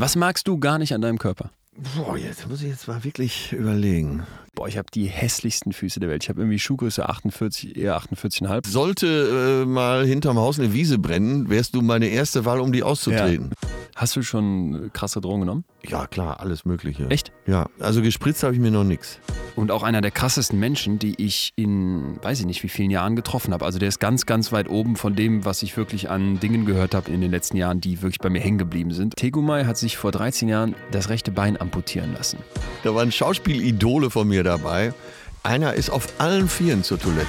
[0.00, 1.50] Was magst du gar nicht an deinem Körper?
[1.96, 4.22] Boah, jetzt muss ich jetzt mal wirklich überlegen.
[4.54, 6.22] Boah, ich habe die hässlichsten Füße der Welt.
[6.22, 8.68] Ich habe irgendwie Schuhgröße 48, eher 48,5.
[8.68, 12.84] Sollte äh, mal hinterm Haus eine Wiese brennen, wärst du meine erste Wahl, um die
[12.84, 13.50] auszutreten.
[13.98, 15.64] Hast du schon krasse Drogen genommen?
[15.84, 17.08] Ja, klar, alles Mögliche.
[17.10, 17.32] Echt?
[17.48, 19.18] Ja, also gespritzt habe ich mir noch nichts.
[19.56, 23.16] Und auch einer der krassesten Menschen, die ich in, weiß ich nicht, wie vielen Jahren
[23.16, 23.64] getroffen habe.
[23.64, 26.94] Also der ist ganz, ganz weit oben von dem, was ich wirklich an Dingen gehört
[26.94, 29.16] habe in den letzten Jahren, die wirklich bei mir hängen geblieben sind.
[29.16, 32.38] Tegumai hat sich vor 13 Jahren das rechte Bein amputieren lassen.
[32.84, 34.94] Da waren Schauspielidole von mir dabei.
[35.42, 37.26] Einer ist auf allen Vieren zur Toilette.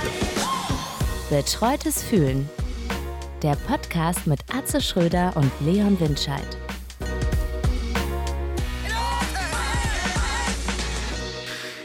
[1.32, 2.48] Betreutes Fühlen.
[3.44, 6.46] Der Podcast mit Atze Schröder und Leon Windscheid.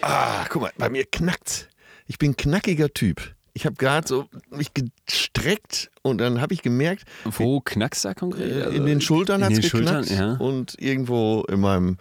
[0.03, 1.69] Ah, guck mal, bei mir knackt's.
[2.07, 3.35] Ich bin ein knackiger Typ.
[3.55, 8.15] Ich habe gerade so mich gestreckt und dann habe ich gemerkt, Wo knackst du da
[8.15, 8.51] konkret?
[8.51, 10.45] äh, Also in den Schultern hat's den geknackt Schultern, ja.
[10.45, 11.97] und irgendwo in meinem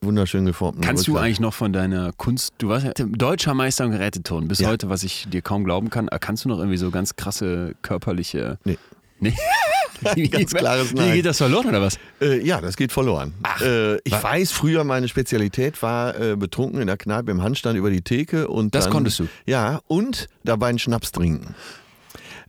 [0.00, 1.24] wunderschön geformten Kannst du Rücken.
[1.24, 4.68] eigentlich noch von deiner Kunst, du warst ja deutscher Meister im Geräteton, bis Ja.
[4.68, 8.58] heute, was ich dir kaum glauben kann, kannst du noch irgendwie so ganz krasse körperliche...
[8.64, 8.78] Nee.
[9.18, 9.34] Nee?
[10.30, 11.12] Ganz klares Wie Nein.
[11.12, 11.98] geht das verloren oder was?
[12.22, 13.34] Äh, ja, das geht verloren.
[13.42, 17.42] Ach, äh, ich wa- weiß, früher meine Spezialität war äh, betrunken in der Kneipe im
[17.42, 19.28] Handstand über die Theke und Das dann, konntest du?
[19.44, 21.54] Ja, und dabei einen Schnaps trinken.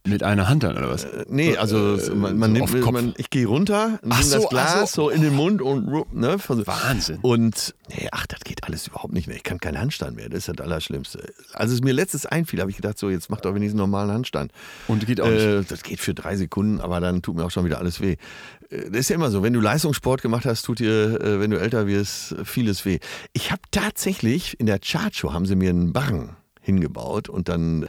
[0.03, 1.03] Mit einer Hand dann oder was?
[1.03, 4.49] Äh, Nee, also Äh, man, man so nimmt, man, ich gehe runter, das so, ach
[4.49, 5.03] Glas so.
[5.03, 5.09] so.
[5.11, 7.19] in den Mund und ne, Wahnsinn.
[7.21, 9.35] Und nee, ach, das geht alles überhaupt nicht mehr.
[9.35, 10.27] Ich kann keinen Handstand mehr.
[10.27, 11.31] Das ist das Allerschlimmste.
[11.53, 14.11] Als es mir letztes einfiel, habe ich gedacht, so jetzt mach doch wenigstens einen normalen
[14.11, 14.51] Handstand.
[14.87, 15.39] Und geht auch nicht.
[15.39, 18.13] Äh, das geht für drei Sekunden, aber dann tut mir auch schon wieder alles weh.
[18.71, 21.51] Äh, Das ist ja immer so, wenn du Leistungssport gemacht hast, tut dir, äh, wenn
[21.51, 22.97] du älter wirst, vieles weh.
[23.33, 27.87] Ich habe tatsächlich in der Chartshow haben sie mir einen Barren hingebaut und dann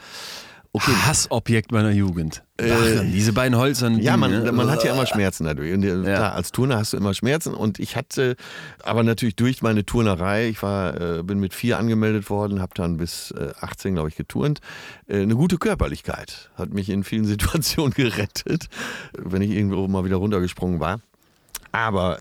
[0.73, 0.93] okay.
[0.93, 2.43] Hassobjekt meiner Jugend.
[2.57, 3.99] Äh, Barren, diese beiden Holzern.
[3.99, 5.73] Ja, man, man hat ja immer Schmerzen dadurch.
[5.73, 7.55] Und äh, klar, als Turner hast du immer Schmerzen.
[7.55, 8.37] Und ich hatte,
[8.83, 12.97] aber natürlich durch meine Turnerei, ich war, äh, bin mit vier angemeldet worden, habe dann
[12.97, 14.61] bis äh, 18, glaube ich, geturnt.
[15.09, 18.69] Äh, eine gute Körperlichkeit hat mich in vielen Situationen gerettet,
[19.17, 21.01] wenn ich irgendwo mal wieder runtergesprungen war.
[21.73, 22.21] Aber äh,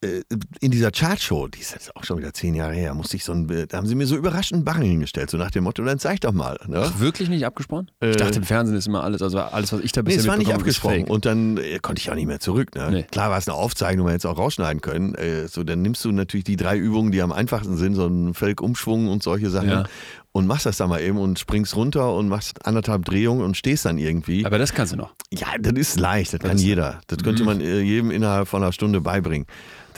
[0.00, 3.32] in dieser Chartshow, die ist jetzt auch schon wieder zehn Jahre her, musste ich so
[3.32, 6.20] ein, da haben sie mir so überraschend Barren hingestellt, so nach dem Motto, dann zeig
[6.20, 6.56] doch mal.
[6.68, 6.82] Ne?
[6.84, 7.90] Ach, wirklich nicht abgesprochen?
[8.00, 10.20] Äh, ich dachte, im Fernsehen ist immer alles, also alles, was ich da Nee, bisher
[10.20, 11.04] es war nicht abgesprochen.
[11.04, 12.76] Und dann äh, konnte ich auch nicht mehr zurück.
[12.76, 12.88] Ne?
[12.92, 13.02] Nee.
[13.10, 15.16] Klar war es eine Aufzeichnung, man hätte es auch rausschneiden können.
[15.16, 18.34] Äh, so, dann nimmst du natürlich die drei Übungen, die am einfachsten sind, so einen
[18.34, 19.68] Felgumschwung und solche Sachen.
[19.68, 19.84] Ja.
[20.30, 23.84] Und machst das dann mal eben und springst runter und machst anderthalb Drehungen und stehst
[23.86, 24.46] dann irgendwie.
[24.46, 25.12] Aber das kannst du noch.
[25.32, 27.00] ja, das ist leicht, das, kann ist- jeder.
[27.08, 29.46] Das könnte man äh, jedem innerhalb von einer Stunde beibringen.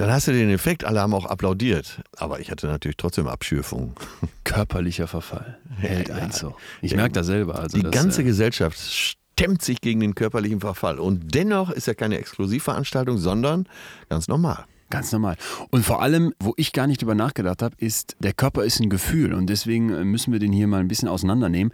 [0.01, 2.01] Dann hast du den Effekt, alle haben auch applaudiert.
[2.17, 3.93] Aber ich hatte natürlich trotzdem Abschürfungen.
[4.45, 6.55] Körperlicher Verfall hält Ja, eins so.
[6.81, 7.59] Ich merke das selber.
[7.59, 10.99] Also Die das, ganze äh, Gesellschaft stemmt sich gegen den körperlichen Verfall.
[10.99, 13.69] Und dennoch ist ja keine Exklusivveranstaltung, sondern
[14.09, 14.65] ganz normal.
[14.91, 15.37] Ganz normal.
[15.71, 18.91] Und vor allem, wo ich gar nicht drüber nachgedacht habe, ist, der Körper ist ein
[18.91, 21.73] Gefühl und deswegen äh, müssen wir den hier mal ein bisschen auseinandernehmen.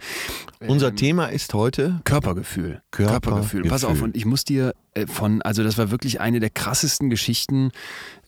[0.59, 2.81] Unser Thema ist heute Körpergefühl.
[2.91, 3.63] Körpergefühl.
[3.63, 7.09] Pass auf, und ich muss dir äh, von, also das war wirklich eine der krassesten
[7.09, 7.71] Geschichten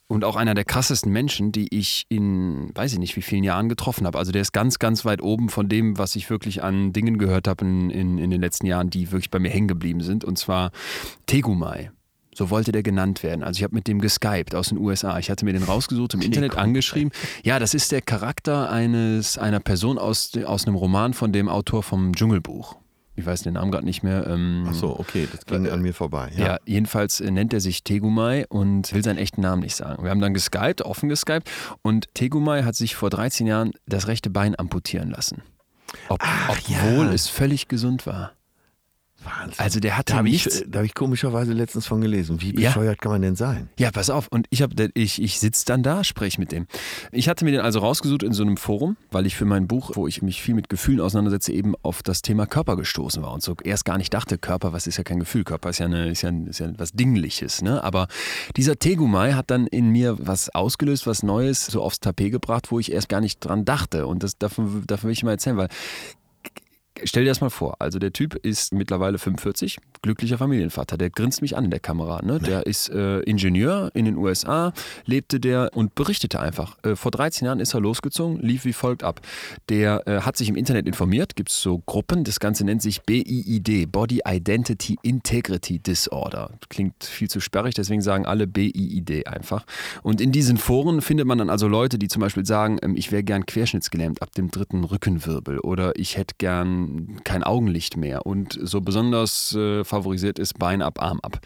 [0.09, 3.69] und auch einer der krassesten Menschen, die ich in, weiß ich nicht, wie vielen Jahren
[3.69, 4.17] getroffen habe.
[4.17, 7.47] Also der ist ganz, ganz weit oben von dem, was ich wirklich an Dingen gehört
[7.47, 10.25] habe in, in, in den letzten Jahren, die wirklich bei mir hängen geblieben sind.
[10.25, 10.71] Und zwar
[11.27, 11.91] Tegumai.
[12.33, 13.43] So wollte der genannt werden.
[13.43, 15.19] Also ich habe mit dem geskypt aus den USA.
[15.19, 17.11] Ich hatte mir den rausgesucht, im Internet angeschrieben.
[17.43, 21.83] Ja, das ist der Charakter eines, einer Person aus, aus einem Roman von dem Autor
[21.83, 22.77] vom Dschungelbuch.
[23.19, 24.25] Ich weiß den Namen gerade nicht mehr.
[24.27, 26.31] Ähm, Ach so, okay, das ging an mir vorbei.
[26.35, 26.45] ja.
[26.45, 26.57] Ja.
[26.65, 30.03] jedenfalls äh, nennt er sich Tegumai und will seinen echten Namen nicht sagen.
[30.03, 31.49] Wir haben dann geskypt, offen geskypt
[31.81, 35.43] und Tegumai hat sich vor 13 Jahren das rechte Bein amputieren lassen.
[36.07, 37.13] Ob, obwohl ja.
[37.13, 38.31] es völlig gesund war.
[39.23, 39.55] Wahnsinn.
[39.57, 40.63] Also der hatte da habe ich, nichts.
[40.67, 42.41] da hab ich komischerweise letztens von gelesen.
[42.41, 42.69] Wie Ja.
[42.69, 43.69] bescheuert kann man denn sein?
[43.77, 44.27] Ja, pass auf.
[44.29, 46.67] Und ich, hab, ich, ich sitze dann da, spreche mit dem.
[47.11, 49.91] Ich hatte mir den also rausgesucht in so einem Forum, weil ich für mein Buch,
[49.95, 53.43] wo ich mich viel mit Gefühlen auseinandersetze, eben auf das Thema Körper gestoßen war und
[53.43, 56.09] so erst gar nicht dachte, Körper, was ist ja kein Gefühl, Körper ist ja, eine,
[56.09, 57.61] ist ja, ist ja was Dingliches.
[57.61, 57.83] Ne?
[57.83, 58.07] Aber
[58.55, 62.79] dieser Tegumai hat dann in mir was ausgelöst, was Neues so aufs Tapet gebracht, wo
[62.79, 64.07] ich erst gar nicht dran dachte.
[64.07, 65.69] Und das davon, davon will ich mal erzählen, weil
[67.03, 67.75] Stell dir das mal vor.
[67.79, 70.97] Also der Typ ist mittlerweile 45, glücklicher Familienvater.
[70.97, 72.21] Der grinst mich an in der Kamera.
[72.23, 72.39] Ne?
[72.39, 74.73] Der ist äh, Ingenieur in den USA,
[75.05, 76.77] lebte der und berichtete einfach.
[76.83, 79.21] Äh, vor 13 Jahren ist er losgezogen, lief wie folgt ab.
[79.69, 82.23] Der äh, hat sich im Internet informiert, gibt es so Gruppen.
[82.23, 86.51] Das Ganze nennt sich BIID, Body Identity Integrity Disorder.
[86.69, 89.65] Klingt viel zu sperrig, deswegen sagen alle BIID einfach.
[90.03, 93.11] Und in diesen Foren findet man dann also Leute, die zum Beispiel sagen, ähm, ich
[93.11, 96.88] wäre gern querschnittsgelähmt ab dem dritten Rückenwirbel oder ich hätte gern
[97.23, 101.39] kein, Augenlicht mehr und so besonders äh, favorisiert ist Bein ab, Arm ab.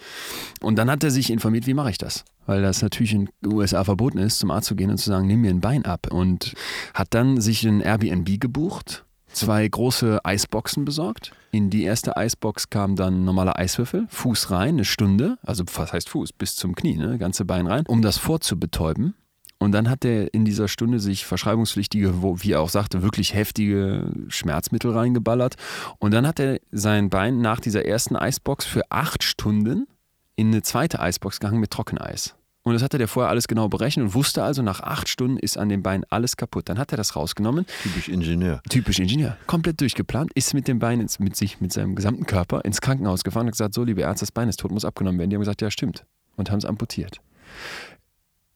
[0.62, 2.25] Und dann hat er sich informiert, wie mache ich das?
[2.45, 5.28] Weil das natürlich in den USA verboten ist, zum Arzt zu gehen und zu sagen,
[5.28, 6.07] nimm mir ein Bein ab.
[6.12, 6.54] Und
[6.94, 11.34] hat dann sich ein Airbnb gebucht, zwei große Eisboxen besorgt.
[11.51, 16.10] In die erste Eisbox kam dann normaler Eiswürfel, Fuß rein, eine Stunde, also was heißt
[16.10, 19.16] Fuß, bis zum Knie, ne, ganze Bein rein, um das vorzubetäuben.
[19.63, 24.12] Und dann hat er in dieser Stunde sich verschreibungspflichtige, wie er auch sagte, wirklich heftige
[24.27, 25.56] Schmerzmittel reingeballert.
[26.00, 29.88] Und dann hat er sein Bein nach dieser ersten Eisbox für acht Stunden
[30.36, 32.36] in eine zweite Eisbox gehangen mit Trockeneis.
[32.63, 35.57] Und das hatte der vorher alles genau berechnet und wusste also, nach acht Stunden ist
[35.57, 36.68] an dem Bein alles kaputt.
[36.68, 37.66] Dann hat er das rausgenommen.
[37.83, 38.62] Typisch Ingenieur.
[38.69, 39.38] Typisch Ingenieur.
[39.48, 43.24] Komplett durchgeplant, ist mit dem Bein ins, mit sich, mit seinem gesamten Körper ins Krankenhaus
[43.24, 45.30] gefahren und gesagt: So, liebe Ärzte, das Bein ist tot, muss abgenommen werden.
[45.30, 46.06] Die haben gesagt: Ja, stimmt.
[46.36, 47.21] Und haben es amputiert.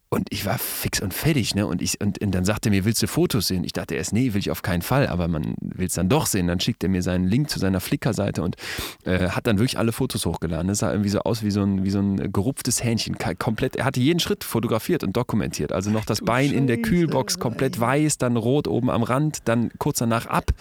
[0.09, 1.67] Und ich war fix und fertig, ne?
[1.67, 3.65] Und, ich, und, und, dann sagte er mir, willst du Fotos sehen?
[3.65, 6.27] Ich dachte erst, nee, will ich auf keinen Fall, aber man will es dann doch
[6.27, 6.47] sehen.
[6.47, 8.55] Dann schickt er mir seinen Link zu seiner Flickr-Seite und
[9.03, 10.69] äh, hat dann wirklich alle Fotos hochgeladen.
[10.69, 13.17] Das sah irgendwie so aus wie so ein, wie so ein gerupftes Hähnchen.
[13.37, 15.73] Komplett, er hatte jeden Schritt fotografiert und dokumentiert.
[15.73, 19.71] Also noch das Bein in der Kühlbox komplett weiß, dann rot oben am Rand, dann
[19.77, 20.51] kurz danach ab.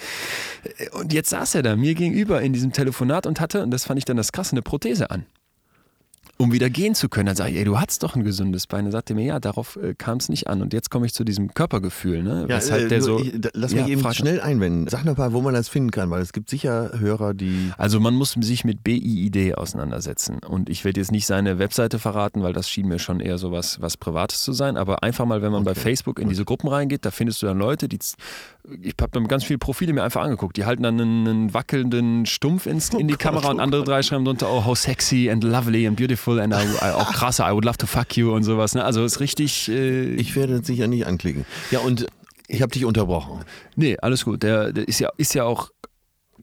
[0.92, 3.98] Und jetzt saß er da mir gegenüber in diesem Telefonat und hatte, und das fand
[3.98, 5.24] ich dann das krasse, eine Prothese an
[6.38, 7.26] um wieder gehen zu können.
[7.26, 8.84] Dann sage ich, ey, du hattest doch ein gesundes Bein.
[8.84, 10.60] Dann sagte er mir, ja, darauf äh, kam es nicht an.
[10.60, 12.22] Und jetzt komme ich zu diesem Körpergefühl.
[12.22, 12.46] Ne?
[12.48, 14.86] Ja, äh, der so, ich, lass mich ja, eben schnell einwenden.
[14.88, 17.72] Sag noch mal, wo man das finden kann, weil es gibt sicher Hörer, die.
[17.78, 20.40] Also man muss sich mit BIID auseinandersetzen.
[20.46, 23.50] Und ich werde jetzt nicht seine Webseite verraten, weil das schien mir schon eher so
[23.50, 24.76] was, was Privates zu sein.
[24.76, 25.74] Aber einfach mal, wenn man okay.
[25.74, 27.98] bei Facebook in diese Gruppen reingeht, da findest du dann Leute, die
[28.82, 30.56] ich habe dann ganz viele Profile mir einfach angeguckt.
[30.56, 34.02] Die halten dann einen, einen wackelnden Stumpf ins, in die oh Kamera und andere drei
[34.02, 37.52] schreiben drunter, oh, how sexy and lovely and beautiful and I, I, auch krasse, I
[37.52, 38.74] would love to fuck you und sowas.
[38.74, 38.84] Ne?
[38.84, 39.68] Also ist richtig.
[39.68, 41.44] Äh ich werde das sicher nicht anklicken.
[41.70, 42.06] Ja, und
[42.48, 43.44] ich habe dich unterbrochen.
[43.74, 44.42] Nee, alles gut.
[44.42, 45.70] Der, der ist, ja, ist ja auch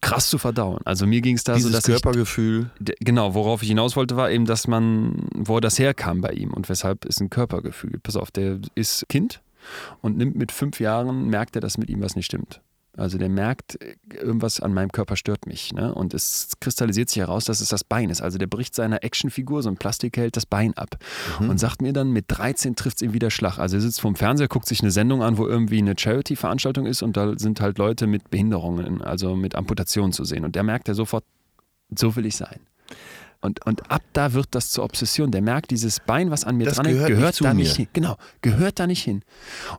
[0.01, 0.79] krass zu verdauen.
[0.85, 2.69] Also mir ging es da Dieses so, dass Körpergefühl.
[2.79, 6.53] Ich, genau, worauf ich hinaus wollte, war eben, dass man, wo das herkam bei ihm
[6.53, 7.99] und weshalb ist ein Körpergefühl.
[8.03, 9.41] Pass auf, der ist Kind
[10.01, 12.61] und nimmt mit fünf Jahren, merkt er, dass mit ihm was nicht stimmt.
[12.95, 13.79] Also der merkt,
[14.13, 15.73] irgendwas an meinem Körper stört mich.
[15.73, 15.93] Ne?
[15.95, 18.21] Und es kristallisiert sich heraus, dass es das Bein ist.
[18.21, 20.97] Also der bricht seiner Actionfigur, so ein Plastik hält das Bein ab.
[21.39, 21.49] Mhm.
[21.49, 23.57] Und sagt mir dann, mit 13 trifft es ihm wieder Schlag.
[23.57, 27.01] Also er sitzt vorm Fernseher, guckt sich eine Sendung an, wo irgendwie eine Charity-Veranstaltung ist
[27.01, 30.45] und da sind halt Leute mit Behinderungen, also mit Amputationen zu sehen.
[30.45, 31.23] Und der merkt er sofort,
[31.97, 32.59] so will ich sein.
[33.43, 35.29] Und, und ab da wird das zur Obsession.
[35.31, 37.87] Der merkt, dieses Bein, was an mir das dran gehört, gehört nicht da nicht hin.
[37.91, 39.21] Genau, gehört da nicht hin.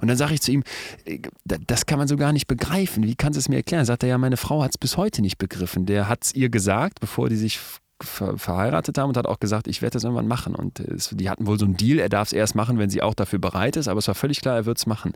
[0.00, 0.64] Und dann sage ich zu ihm,
[1.06, 3.04] äh, das kann man so gar nicht begreifen.
[3.04, 3.86] Wie kannst du es mir erklären?
[3.86, 5.86] Sagt er, ja, meine Frau hat es bis heute nicht begriffen.
[5.86, 7.58] Der hat es ihr gesagt, bevor die sich
[8.02, 10.54] ver verheiratet haben und hat auch gesagt, ich werde das irgendwann machen.
[10.54, 13.02] Und es, die hatten wohl so einen Deal, er darf es erst machen, wenn sie
[13.02, 15.12] auch dafür bereit ist, aber es war völlig klar, er wird es machen.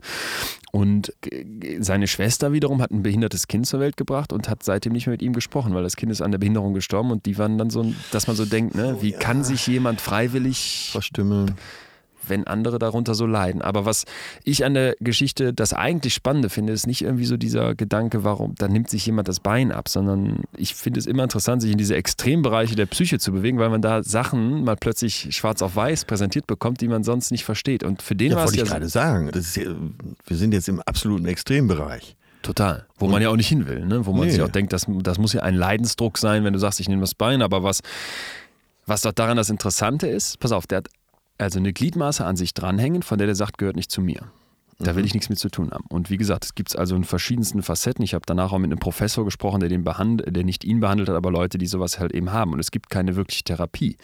[0.71, 1.13] Und
[1.79, 5.13] seine Schwester wiederum hat ein behindertes Kind zur Welt gebracht und hat seitdem nicht mehr
[5.13, 7.69] mit ihm gesprochen, weil das Kind ist an der Behinderung gestorben und die waren dann
[7.69, 9.19] so, dass man so denkt, ne, wie oh, ja.
[9.19, 11.55] kann sich jemand freiwillig verstümmeln?
[12.29, 13.61] Wenn andere darunter so leiden.
[13.61, 14.05] Aber was
[14.43, 18.55] ich an der Geschichte das eigentlich Spannende finde, ist nicht irgendwie so dieser Gedanke, warum,
[18.55, 21.77] da nimmt sich jemand das Bein ab, sondern ich finde es immer interessant, sich in
[21.77, 26.05] diese Extrembereiche der Psyche zu bewegen, weil man da Sachen mal plötzlich schwarz auf weiß
[26.05, 27.83] präsentiert bekommt, die man sonst nicht versteht.
[27.83, 29.75] Und für den ja, war es wollte ja ich gerade sagen, ja,
[30.27, 32.15] wir sind jetzt im absoluten Extrembereich.
[32.41, 32.85] Total.
[32.97, 34.05] Wo man ja auch nicht hin will, ne?
[34.05, 34.31] wo man nee.
[34.31, 37.01] sich auch denkt, das, das muss ja ein Leidensdruck sein, wenn du sagst, ich nehme
[37.01, 37.81] das Bein, aber was,
[38.85, 40.87] was doch daran das Interessante ist, pass auf, der hat
[41.39, 44.31] also eine Gliedmaße an sich dranhängen, von der der sagt, gehört nicht zu mir.
[44.81, 45.07] Da will mhm.
[45.07, 45.83] ich nichts mit zu tun haben.
[45.89, 48.01] Und wie gesagt, es gibt also in verschiedensten Facetten.
[48.01, 51.09] Ich habe danach auch mit einem Professor gesprochen, der, den behand der nicht ihn behandelt
[51.09, 52.53] hat, aber Leute, die sowas halt eben haben.
[52.53, 53.97] Und es gibt keine wirkliche Therapie.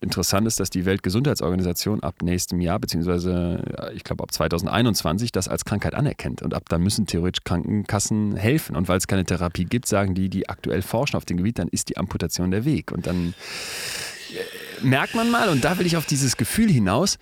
[0.00, 3.64] Interessant ist, dass die Weltgesundheitsorganisation ab nächstem Jahr, beziehungsweise
[3.96, 6.40] ich glaube ab 2021, das als Krankheit anerkennt.
[6.42, 8.76] Und ab dann müssen theoretisch Krankenkassen helfen.
[8.76, 11.66] Und weil es keine Therapie gibt, sagen die, die aktuell forschen auf dem Gebiet, dann
[11.66, 12.92] ist die Amputation der Weg.
[12.92, 13.34] Und dann
[14.84, 17.18] merkt man mal, und da will ich auf dieses Gefühl hinaus,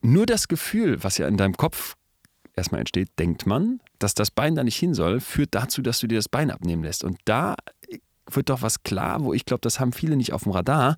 [0.00, 1.96] nur das Gefühl, was ja in deinem Kopf
[2.56, 6.06] erstmal entsteht, denkt man, dass das Bein da nicht hin soll, führt dazu, dass du
[6.06, 7.04] dir das Bein abnehmen lässt.
[7.04, 7.56] Und da
[8.30, 10.96] wird doch was klar, wo ich glaube, das haben viele nicht auf dem Radar.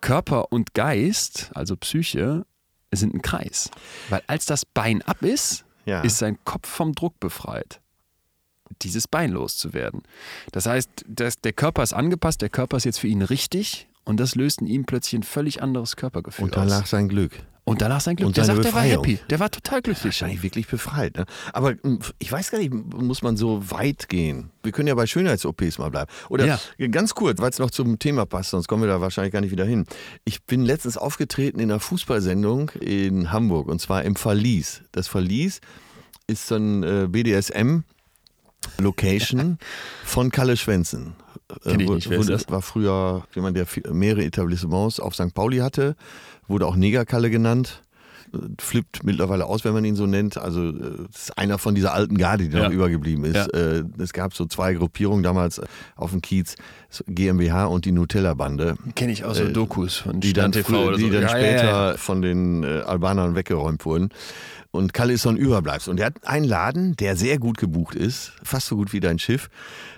[0.00, 2.44] Körper und Geist, also Psyche,
[2.90, 3.70] sind ein Kreis.
[4.08, 6.00] Weil als das Bein ab ist, ja.
[6.00, 7.80] ist sein Kopf vom Druck befreit
[8.82, 10.02] dieses Bein loszuwerden.
[10.52, 14.18] Das heißt, das, der Körper ist angepasst, der Körper ist jetzt für ihn richtig und
[14.18, 16.90] das löst in ihm plötzlich ein völlig anderes Körpergefühl Und danach aus.
[16.90, 17.32] sein Glück.
[17.64, 18.28] Und danach sein Glück.
[18.28, 19.18] Und der sagt, der war happy.
[19.28, 20.06] Der war total glücklich.
[20.06, 21.18] Wahrscheinlich wirklich befreit.
[21.18, 21.26] Ne?
[21.52, 24.50] Aber hm, ich weiß gar nicht, muss man so weit gehen?
[24.62, 26.10] Wir können ja bei Schönheits-OPs mal bleiben.
[26.30, 26.58] Oder ja.
[26.90, 29.50] ganz kurz, weil es noch zum Thema passt, sonst kommen wir da wahrscheinlich gar nicht
[29.50, 29.84] wieder hin.
[30.24, 34.80] Ich bin letztens aufgetreten in einer Fußballsendung in Hamburg und zwar im Verlies.
[34.92, 35.60] Das Verlies
[36.26, 37.82] ist so ein äh, BDSM-
[38.78, 39.58] Location
[40.04, 41.14] von Kalle Schwänzen.
[41.62, 42.48] Kenn ich nicht, das?
[42.50, 45.32] War früher jemand, der mehrere Etablissements auf St.
[45.34, 45.96] Pauli hatte,
[46.46, 47.82] wurde auch Negerkalle genannt
[48.60, 50.38] flippt mittlerweile aus, wenn man ihn so nennt.
[50.38, 52.64] Also das ist einer von dieser alten Garde, die ja.
[52.64, 53.36] noch übergeblieben ist.
[53.36, 53.46] Ja.
[53.46, 55.60] Äh, es gab so zwei Gruppierungen damals
[55.96, 56.56] auf dem Kiez,
[57.06, 58.76] GmbH und die Nutella-Bande.
[58.94, 61.10] Kenne ich auch so äh, Dokus von die dann, TV die so.
[61.10, 64.10] dann ja, später von den äh, Albanern weggeräumt wurden.
[64.70, 65.90] Und Kalle ist so ein Überbleibsel.
[65.90, 69.18] Und er hat einen Laden, der sehr gut gebucht ist, fast so gut wie dein
[69.18, 69.48] Schiff.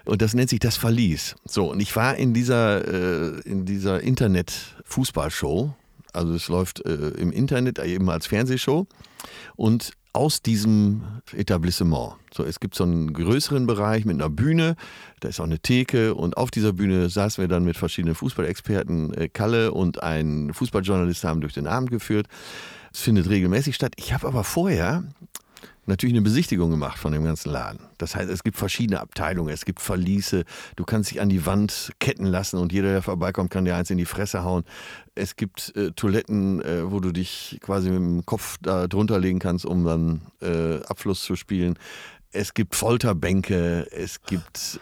[0.05, 1.35] Und das nennt sich das Verlies.
[1.45, 5.75] So, und ich war in dieser, äh, in dieser Internet-Fußballshow
[6.14, 8.87] also es läuft äh, im Internet eben als Fernsehshow
[9.57, 11.02] und aus diesem
[11.33, 12.14] Etablissement.
[12.35, 14.75] So, es gibt so einen größeren Bereich mit einer Bühne,
[15.21, 19.14] da ist auch eine Theke und auf dieser Bühne saßen wir dann mit verschiedenen Fußballexperten.
[19.14, 22.26] Äh, Kalle und ein Fußballjournalist haben durch den Abend geführt.
[22.93, 23.93] Es findet regelmäßig statt.
[23.97, 25.05] Ich habe aber vorher
[25.90, 27.80] natürlich eine Besichtigung gemacht von dem ganzen Laden.
[27.99, 30.44] Das heißt, es gibt verschiedene Abteilungen, es gibt Verliese,
[30.76, 33.90] du kannst dich an die Wand ketten lassen und jeder, der vorbeikommt, kann dir eins
[33.90, 34.64] in die Fresse hauen.
[35.14, 39.38] Es gibt äh, Toiletten, äh, wo du dich quasi mit dem Kopf da drunter legen
[39.38, 41.78] kannst, um dann äh, Abfluss zu spielen.
[42.32, 44.80] Es gibt Folterbänke, es gibt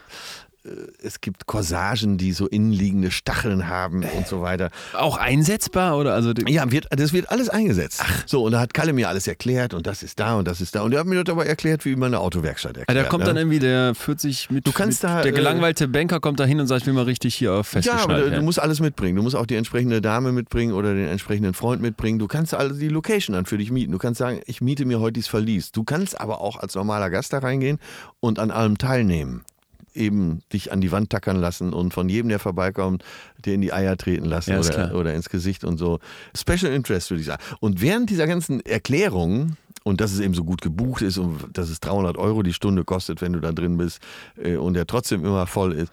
[1.02, 4.70] es gibt Corsagen, die so innenliegende Stacheln haben und so weiter.
[4.92, 8.00] Auch einsetzbar oder also ja, wird, das wird alles eingesetzt.
[8.02, 8.24] Ach.
[8.26, 10.74] So und da hat Kalle mir alles erklärt und das ist da und das ist
[10.74, 12.96] da und er hat mir das aber erklärt, wie man eine Autowerkstatt erklärt.
[12.96, 13.28] Ja, da kommt ne?
[13.28, 16.44] dann irgendwie der 40 mit, du kannst mit da, der gelangweilte äh, Banker kommt da
[16.44, 18.08] hin und sagt, ich will mal richtig hier festgeschnallt.
[18.08, 19.16] Ja, aber du musst alles mitbringen.
[19.16, 22.18] Du musst auch die entsprechende Dame mitbringen oder den entsprechenden Freund mitbringen.
[22.18, 23.92] Du kannst also die Location dann für dich mieten.
[23.92, 25.72] Du kannst sagen, ich miete mir heute dieses Verlies.
[25.72, 27.78] Du kannst aber auch als normaler Gast da reingehen
[28.20, 29.44] und an allem teilnehmen
[29.98, 33.04] eben dich an die Wand tackern lassen und von jedem, der vorbeikommt,
[33.44, 35.98] dir in die Eier treten lassen ja, oder, oder ins Gesicht und so.
[36.36, 37.42] Special Interest, würde ich sagen.
[37.60, 41.68] Und während dieser ganzen Erklärungen, und dass es eben so gut gebucht ist und dass
[41.68, 44.00] es 300 Euro die Stunde kostet, wenn du da drin bist
[44.42, 45.92] äh, und der trotzdem immer voll ist,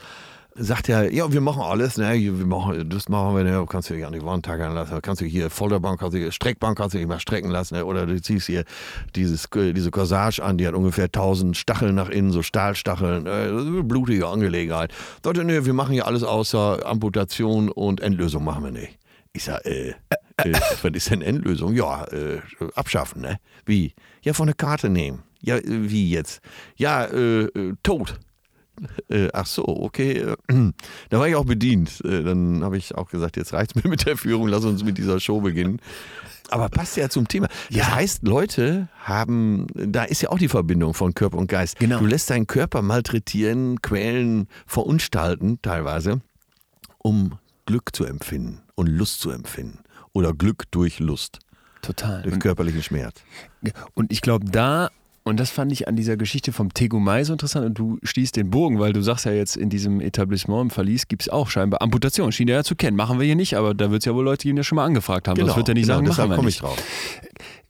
[0.58, 3.94] sagt er, ja, wir machen alles, ne, wir machen, das machen wir, ne, kannst du
[3.94, 6.98] dich an die Wand tackern lassen, kannst du hier Folterbank, kannst du, Streckbank kannst du
[6.98, 8.64] dich mal strecken lassen, ne, oder du ziehst hier
[9.16, 14.28] dieses, diese Corsage an, die hat ungefähr 1000 Stacheln nach innen, so Stahlstacheln, äh, blutige
[14.28, 14.94] Angelegenheit.
[15.26, 18.98] Leute, ne, wir machen hier alles außer Amputation und Endlösung machen wir nicht.
[19.34, 19.90] Ich sag, äh,
[20.38, 21.76] äh, was ist denn Endlösung?
[21.76, 22.40] Ja, äh,
[22.76, 23.40] abschaffen, ne?
[23.66, 23.94] Wie?
[24.22, 25.24] Ja, von der Karte nehmen.
[25.42, 26.42] Ja, wie jetzt?
[26.78, 28.18] Ja, äh, äh tot.
[29.10, 30.34] Äh, ach so, okay.
[31.10, 32.02] Da war ich auch bedient.
[32.04, 34.84] Äh, dann habe ich auch gesagt, jetzt reicht es mir mit der Führung, lass uns
[34.84, 35.80] mit dieser Show beginnen.
[36.50, 37.48] Aber passt ja zum Thema.
[37.70, 37.96] Das ja.
[37.96, 41.80] heißt, Leute haben, da ist ja auch die Verbindung von Körper und Geist.
[41.80, 42.00] Genau.
[42.00, 46.22] Du lässt deinen Körper malträtieren, quälen, verunstalten teilweise,
[47.00, 49.80] um Glück zu empfinden und Lust zu empfinden.
[50.14, 51.40] Oder Glück durch Lust.
[51.82, 52.22] Total.
[52.22, 53.24] Durch körperlichen Schmerz.
[53.94, 54.90] Und ich glaube, da
[55.28, 57.66] und das fand ich an dieser Geschichte vom Tegumai so interessant.
[57.66, 61.08] Und du schließt den Bogen, weil du sagst ja jetzt, in diesem Etablissement im Verlies
[61.08, 62.32] gibt es auch scheinbar Amputation.
[62.32, 62.96] Schien ja zu kennen.
[62.96, 64.76] Machen wir hier nicht, aber da wird es ja wohl Leute geben, die ja schon
[64.76, 65.36] mal angefragt haben.
[65.36, 66.78] Genau, das wird er nicht genau, sagen, deshalb komme ich drauf.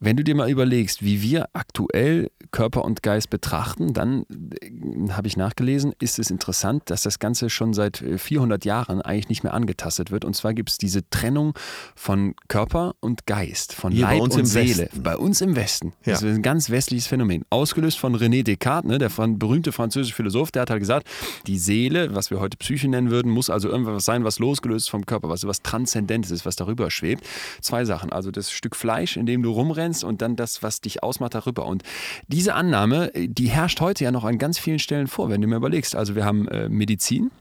[0.02, 4.26] Wenn du dir mal überlegst, wie wir aktuell Körper und Geist betrachten, dann
[4.62, 9.02] äh, habe ich nachgelesen, ist es interessant, dass das Ganze schon seit 400 äh, Jahren
[9.02, 10.26] eigentlich nicht mehr angetastet wird.
[10.26, 11.54] Und zwar gibt es diese Trennung
[11.96, 14.84] von Körper und Geist, von Hier Leib und Seele.
[14.84, 15.04] Westen.
[15.04, 15.94] Bei uns im Westen.
[16.06, 16.14] Ja.
[16.14, 17.45] Das ist ein ganz westliches Phänomen.
[17.50, 21.08] Ausgelöst von René Descartes, ne, der berühmte französische Philosoph, der hat halt gesagt,
[21.48, 24.90] die Seele, was wir heute Psyche nennen würden, muss also irgendwas sein, was losgelöst ist
[24.90, 27.26] vom Körper, was was Transzendentes ist, was darüber schwebt.
[27.62, 28.12] Zwei Sachen.
[28.12, 31.66] Also das Stück Fleisch, in dem du rumrennst, und dann das, was dich ausmacht, darüber.
[31.66, 31.84] Und
[32.28, 35.58] diese Annahme, die herrscht heute ja noch an ganz vielen Stellen vor, wenn du mir
[35.58, 35.96] überlegst.
[35.96, 37.32] Also wir haben äh, Medizin,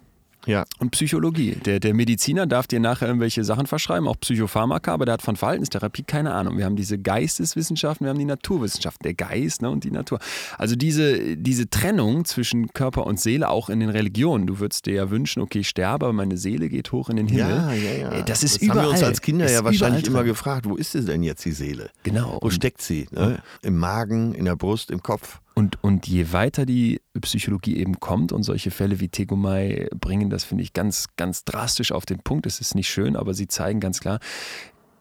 [0.47, 0.65] ja.
[0.79, 1.57] Und Psychologie.
[1.65, 5.37] Der, der Mediziner darf dir nachher irgendwelche Sachen verschreiben, auch Psychopharmaka, aber der hat von
[5.37, 6.59] Verhaltenstherapie keine Ahnung.
[6.59, 10.19] Wir haben diese Geisteswissenschaften, wir haben die Naturwissenschaften, der Geist ne, und die Natur.
[10.59, 14.47] Also diese, diese Trennung zwischen Körper und Seele, auch in den Religionen.
[14.47, 17.29] Du würdest dir ja wünschen, okay, ich sterbe, aber meine Seele geht hoch in den
[17.29, 17.49] Himmel.
[17.49, 18.13] Ja, ja, ja.
[18.13, 18.79] Äh, das ist das überall.
[18.79, 21.53] haben wir uns als Kinder ja wahrscheinlich immer gefragt, wo ist sie denn jetzt, die
[21.53, 21.91] Seele?
[22.03, 22.39] Genau.
[22.41, 23.07] Wo steckt sie?
[23.11, 23.43] Ne?
[23.63, 25.41] Im Magen, in der Brust, im Kopf?
[25.55, 30.45] Und, und je weiter die Psychologie eben kommt und solche Fälle wie Tegomai bringen das,
[30.45, 32.47] finde ich, ganz, ganz drastisch auf den Punkt.
[32.47, 34.19] Es ist nicht schön, aber sie zeigen ganz klar,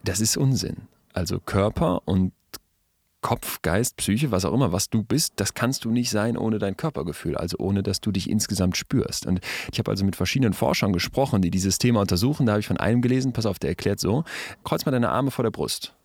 [0.03, 0.88] das ist Unsinn.
[1.13, 2.34] Also Körper und
[3.22, 6.60] Kopf, Geist, Psyche, was auch immer, was du bist, das kannst du nicht sein ohne
[6.60, 9.25] dein Körpergefühl, also ohne dass du dich insgesamt spürst.
[9.25, 9.39] Und
[9.72, 12.46] ich habe also mit verschiedenen Forschern gesprochen, die dieses Thema untersuchen.
[12.46, 14.25] Da habe ich von einem gelesen, pass auf, der erklärt so:
[14.63, 15.96] Kreuz mal deine Arme vor der Brust.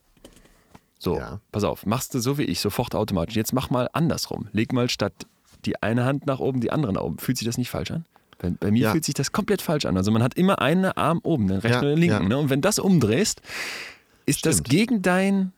[0.99, 1.41] So, ja.
[1.53, 3.37] pass auf, machst du so wie ich, sofort automatisch.
[3.37, 4.49] Jetzt mach mal andersrum.
[4.53, 5.27] Leg mal statt
[5.69, 7.19] die eine Hand nach oben, die andere nach oben.
[7.19, 8.07] Fühlt sich das nicht falsch an?
[8.39, 8.93] Bei, bei mir ja.
[8.93, 9.97] fühlt sich das komplett falsch an.
[9.97, 12.29] Also man hat immer einen Arm oben, den rechten ja, oder den linken.
[12.29, 12.39] Ne?
[12.39, 13.43] Und wenn das umdrehst,
[14.25, 14.55] ist Stimmt.
[14.55, 15.53] das gegen dein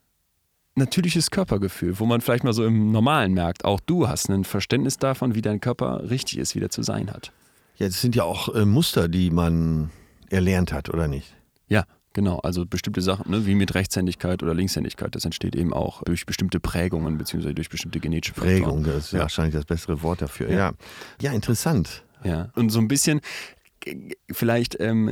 [0.75, 4.97] natürliches Körpergefühl, wo man vielleicht mal so im Normalen merkt, auch du hast ein Verständnis
[4.97, 7.33] davon, wie dein Körper richtig ist, wie der zu sein hat.
[7.77, 9.91] Ja, das sind ja auch äh, Muster, die man
[10.29, 11.35] erlernt hat, oder nicht?
[11.69, 12.39] Ja, genau.
[12.39, 16.61] Also bestimmte Sachen, ne, wie mit Rechtshändigkeit oder Linkshändigkeit, das entsteht eben auch durch bestimmte
[16.61, 18.63] Prägungen beziehungsweise durch bestimmte genetische Faktoren.
[18.63, 19.21] Prägung, das ist ja.
[19.21, 20.51] wahrscheinlich das bessere Wort dafür.
[20.51, 20.73] Ja, ja,
[21.21, 22.05] ja interessant.
[22.23, 23.21] Ja, und so ein bisschen
[24.31, 25.09] vielleicht ähm,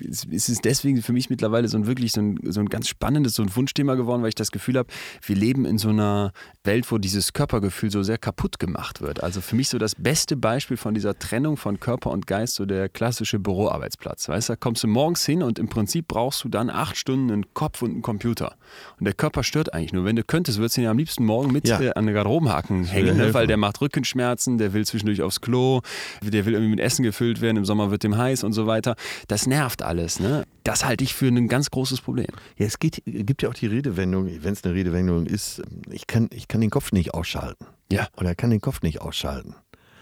[0.00, 3.34] ist es deswegen für mich mittlerweile so ein wirklich so ein, so ein ganz spannendes,
[3.34, 4.88] so ein Wunschthema geworden, weil ich das Gefühl habe,
[5.24, 6.32] wir leben in so einer
[6.64, 9.22] Welt, wo dieses Körpergefühl so sehr kaputt gemacht wird.
[9.22, 12.66] Also für mich so das beste Beispiel von dieser Trennung von Körper und Geist, so
[12.66, 14.28] der klassische Büroarbeitsplatz.
[14.28, 17.30] Weißt du, da kommst du morgens hin und im Prinzip brauchst du dann acht Stunden
[17.30, 18.56] einen Kopf und einen Computer.
[18.98, 20.04] Und der Körper stört eigentlich nur.
[20.04, 21.80] Wenn du könntest, würdest du ihn ja am liebsten morgen mit ja.
[21.80, 23.34] äh, an den Garderobenhaken hängen, ne?
[23.34, 25.80] weil der macht Rückenschmerzen, der will zwischendurch aufs Klo,
[26.22, 28.66] der will irgendwie mit Essen gefüllt werden, im Sommer wird wird dem heiß und so
[28.66, 28.94] weiter.
[29.26, 30.20] Das nervt alles.
[30.20, 30.44] Ne?
[30.64, 32.26] Das halte ich für ein ganz großes Problem.
[32.58, 36.28] Ja, es geht, gibt ja auch die Redewendung, wenn es eine Redewendung ist, ich kann,
[36.30, 37.64] ich kann den Kopf nicht ausschalten.
[37.90, 38.08] Ja.
[38.18, 39.54] Oder kann den Kopf nicht ausschalten.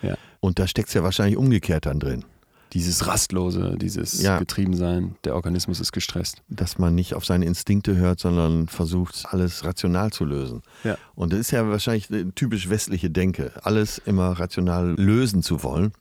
[0.02, 0.16] Ja.
[0.40, 2.24] Und da steckt es ja wahrscheinlich umgekehrt dann drin.
[2.72, 4.38] Dieses Rastlose, dieses ja.
[4.40, 6.42] Getriebensein, der Organismus ist gestresst.
[6.48, 10.62] Dass man nicht auf seine Instinkte hört, sondern versucht, alles rational zu lösen.
[10.82, 10.98] Ja.
[11.14, 15.92] Und das ist ja wahrscheinlich eine typisch westliche Denke, alles immer rational lösen zu wollen.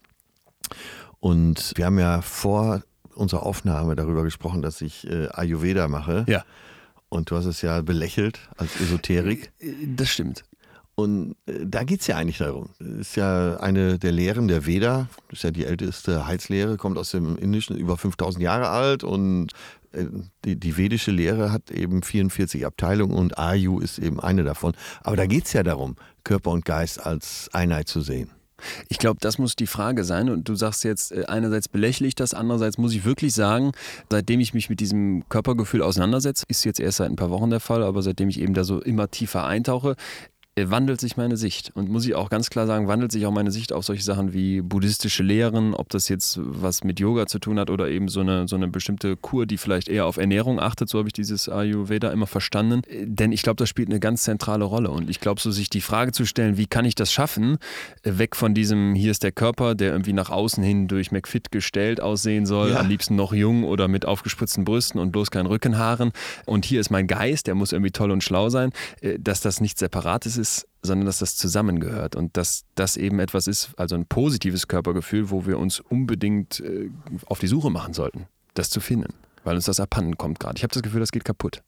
[1.24, 2.82] Und wir haben ja vor
[3.14, 6.26] unserer Aufnahme darüber gesprochen, dass ich äh, Ayurveda mache.
[6.28, 6.44] Ja.
[7.08, 9.50] Und du hast es ja belächelt als Esoterik.
[9.58, 10.44] Äh, das stimmt.
[10.94, 12.68] Und äh, da geht es ja eigentlich darum.
[12.78, 16.98] Das ist ja eine der Lehren der Veda, das ist ja die älteste Heilslehre, kommt
[16.98, 19.52] aus dem Indischen, über 5000 Jahre alt und
[19.92, 20.04] äh,
[20.44, 24.74] die, die, vedische Lehre hat eben 44 Abteilungen und Ayu ist eben eine davon.
[25.02, 28.28] Aber da geht es ja darum, Körper und Geist als Einheit zu sehen.
[28.88, 30.30] Ich glaube, das muss die Frage sein.
[30.30, 33.72] Und du sagst jetzt, äh, einerseits belächle ich das, andererseits muss ich wirklich sagen,
[34.10, 37.60] seitdem ich mich mit diesem Körpergefühl auseinandersetze, ist jetzt erst seit ein paar Wochen der
[37.60, 39.96] Fall, aber seitdem ich eben da so immer tiefer eintauche,
[40.56, 41.72] wandelt sich meine Sicht.
[41.74, 44.32] Und muss ich auch ganz klar sagen, wandelt sich auch meine Sicht auf solche Sachen
[44.32, 48.20] wie buddhistische Lehren, ob das jetzt was mit Yoga zu tun hat oder eben so
[48.20, 50.88] eine, so eine bestimmte Kur, die vielleicht eher auf Ernährung achtet.
[50.88, 52.82] So habe ich dieses Ayurveda immer verstanden.
[52.88, 54.90] Äh, denn ich glaube, das spielt eine ganz zentrale Rolle.
[54.90, 57.58] Und ich glaube, so sich die Frage zu stellen, wie kann ich das schaffen,
[58.02, 61.50] äh, weg von diesem, hier ist der Körper, der irgendwie nach außen hin durch McFit
[61.50, 62.80] gestellt aussehen soll, ja.
[62.80, 66.12] am liebsten noch jung oder mit aufgespritzten Brüsten und bloß kein Rückenhaaren.
[66.46, 68.70] Und hier ist mein Geist, der muss irgendwie toll und schlau sein,
[69.18, 70.43] dass das nicht separat ist ist,
[70.84, 75.46] sondern dass das zusammengehört und dass das eben etwas ist, also ein positives Körpergefühl, wo
[75.46, 76.90] wir uns unbedingt äh,
[77.26, 80.56] auf die Suche machen sollten, das zu finden, weil uns das abhanden kommt gerade.
[80.58, 81.62] Ich habe das Gefühl, das geht kaputt.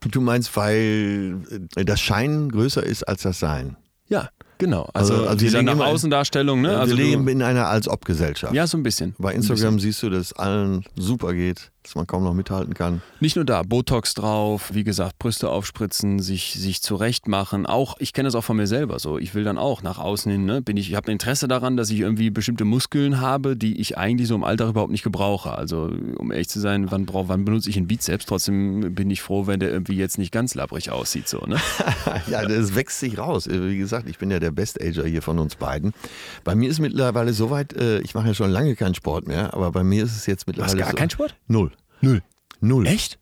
[0.00, 1.40] Du meinst, weil
[1.74, 3.76] äh, das Schein größer ist als das Sein?
[4.08, 6.62] Ja, Genau, also, also, also dieser nach Außendarstellung.
[6.62, 6.78] Ne?
[6.78, 8.54] Also wir leben in einer Als-Ob-Gesellschaft.
[8.54, 9.14] Ja, so ein bisschen.
[9.18, 9.92] Bei Instagram bisschen.
[9.92, 13.00] siehst du, dass es allen super geht dass man kaum noch mithalten kann.
[13.20, 17.64] Nicht nur da, Botox drauf, wie gesagt, Brüste aufspritzen, sich, sich zurecht machen.
[17.64, 19.18] Auch, ich kenne das auch von mir selber so.
[19.18, 21.76] Ich will dann auch nach außen hin, ne, bin ich, ich habe ein Interesse daran,
[21.76, 25.52] dass ich irgendwie bestimmte Muskeln habe, die ich eigentlich so im Alltag überhaupt nicht gebrauche.
[25.52, 28.26] Also, um ehrlich zu sein, wann, brauch, wann benutze ich einen Bizeps?
[28.26, 31.28] Trotzdem bin ich froh, wenn der irgendwie jetzt nicht ganz labbrig aussieht.
[31.28, 31.56] So, ne?
[32.26, 33.48] ja, das wächst sich raus.
[33.48, 35.94] Wie gesagt, ich bin ja der Best-Ager hier von uns beiden.
[36.42, 39.70] Bei mir ist mittlerweile soweit, äh, ich mache ja schon lange keinen Sport mehr, aber
[39.70, 40.72] bei mir ist es jetzt mittlerweile.
[40.72, 41.36] Hast gar so, keinen Sport?
[41.46, 41.70] Null.
[42.00, 42.22] Null.
[42.60, 42.86] Null.
[42.86, 43.18] Echt?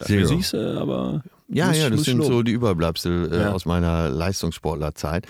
[0.00, 0.26] Zero.
[0.26, 1.22] Siehst du, aber.
[1.48, 3.52] Ja, muss, ja, das sind so die Überbleibsel äh, ja.
[3.52, 5.26] aus meiner Leistungssportlerzeit.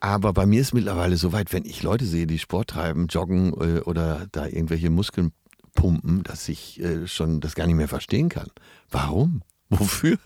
[0.00, 3.52] Aber bei mir ist mittlerweile so weit, wenn ich Leute sehe, die Sport treiben, joggen
[3.54, 5.32] äh, oder da irgendwelche Muskeln
[5.74, 8.48] pumpen, dass ich äh, schon das gar nicht mehr verstehen kann.
[8.90, 9.42] Warum?
[9.68, 10.18] Wofür?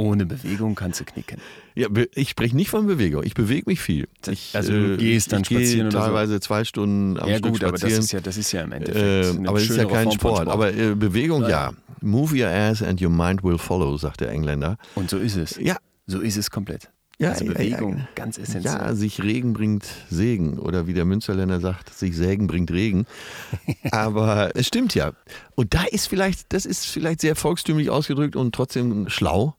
[0.00, 1.38] Ohne Bewegung kannst du knicken.
[1.74, 3.24] Ja, ich spreche nicht von Bewegung.
[3.24, 4.06] Ich bewege mich viel.
[4.28, 6.38] Ich, also du äh, gehst dann spazieren oder teilweise so.
[6.38, 7.68] zwei Stunden am ja, Stück gut, spazieren.
[7.68, 9.40] aber das ist ja, das ist ja im Endeffekt.
[9.40, 10.36] Äh, aber es ist ja kein Sport.
[10.36, 10.48] Sport.
[10.48, 11.48] Aber äh, Bewegung, ja.
[11.48, 11.72] ja.
[12.00, 14.78] Move your ass and your mind will follow, sagt der Engländer.
[14.94, 15.58] Und so ist es.
[15.60, 15.76] Ja.
[16.06, 16.90] So ist es komplett.
[17.20, 18.08] Ja, also Bewegung, ja, ja.
[18.14, 18.74] ganz essentiell.
[18.74, 20.60] Ja, sich Regen bringt Segen.
[20.60, 23.06] Oder wie der Münsterländer sagt, sich Sägen bringt Regen.
[23.90, 25.12] Aber es stimmt ja.
[25.56, 29.56] Und da ist vielleicht, das ist vielleicht sehr volkstümlich ausgedrückt und trotzdem schlau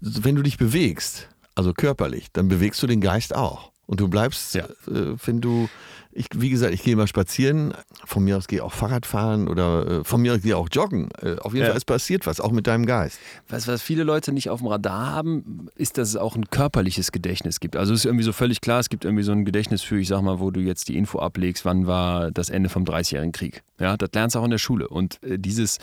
[0.00, 3.72] wenn du dich bewegst, also körperlich, dann bewegst du den Geist auch.
[3.86, 4.64] Und du bleibst, ja.
[4.88, 5.68] äh, wenn du
[6.14, 7.74] ich, wie gesagt, ich gehe mal spazieren,
[8.04, 11.08] von mir aus gehe auch Fahrrad fahren oder äh, von mir aus gehe auch joggen.
[11.20, 11.70] Äh, auf jeden ja.
[11.70, 13.18] Fall, es passiert was, auch mit deinem Geist.
[13.48, 17.12] Was, was viele Leute nicht auf dem Radar haben, ist, dass es auch ein körperliches
[17.12, 17.76] Gedächtnis gibt.
[17.76, 20.08] Also es ist irgendwie so völlig klar, es gibt irgendwie so ein Gedächtnis für, ich
[20.08, 23.62] sag mal, wo du jetzt die Info ablegst, wann war das Ende vom 30-jährigen Krieg.
[23.80, 24.88] Ja, das lernst du auch in der Schule.
[24.88, 25.78] Und äh, dieses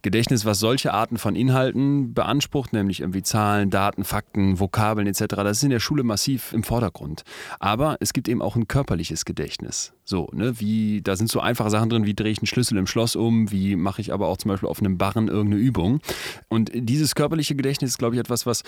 [0.00, 5.58] Gedächtnis, was solche Arten von Inhalten beansprucht, nämlich irgendwie Zahlen, Daten, Fakten, Vokabeln etc., das
[5.58, 7.22] ist in der Schule massiv im Vordergrund.
[7.60, 9.73] Aber es gibt eben auch ein körperliches Gedächtnis.
[9.74, 9.92] Gedächtnis.
[10.06, 12.86] So, ne, wie, da sind so einfache Sachen drin, wie drehe ich einen Schlüssel im
[12.86, 16.00] Schloss um, wie mache ich aber auch zum Beispiel auf einem Barren irgendeine Übung.
[16.48, 18.64] Und dieses körperliche Gedächtnis ist, glaube ich, etwas, was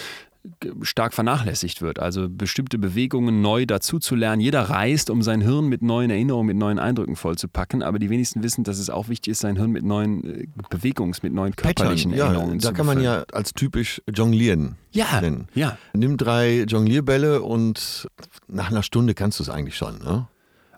[0.81, 1.99] stark vernachlässigt wird.
[1.99, 4.41] Also bestimmte Bewegungen neu dazu zu lernen.
[4.41, 8.43] Jeder reist, um sein Hirn mit neuen Erinnerungen, mit neuen Eindrücken vollzupacken, aber die wenigsten
[8.43, 12.13] wissen, dass es auch wichtig ist, sein Hirn mit neuen äh, Bewegungs-, mit neuen körperlichen
[12.13, 15.49] Pattern, Erinnerungen ja, zu Da kann man ja als typisch jonglieren ja, nennen.
[15.55, 15.77] ja.
[15.93, 18.09] Nimm drei Jonglierbälle und
[18.49, 19.99] nach einer Stunde kannst du es eigentlich schon.
[19.99, 20.29] Ne?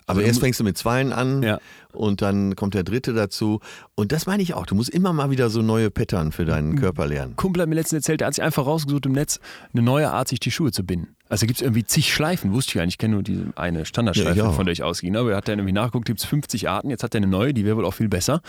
[0.09, 1.59] Also Aber erst du mu- fängst du mit zweien an Ja.
[1.93, 3.59] und dann kommt der dritte dazu.
[3.95, 4.65] Und das meine ich auch.
[4.65, 6.75] Du musst immer mal wieder so neue Pattern für deinen.
[6.77, 7.35] Körper lernen.
[7.35, 9.39] Kumpel hat mir letztens erzählt, der hat sich einfach rausgesucht im Netz,
[9.73, 11.15] eine neue Art, sich die Schuhe zu binden.
[11.29, 12.95] Also gibt es irgendwie zig Schleifen, wusste ich nicht.
[12.95, 14.55] Ich kenne nur diese eine Standardschleife, Ja, auch.
[14.55, 15.15] von der ich ausging.
[15.15, 16.89] Aber er hat dann irgendwie nachgeguckt, gibt es 50 Arten.
[16.89, 18.41] Jetzt hat er eine neue, die wäre wohl auch viel besser.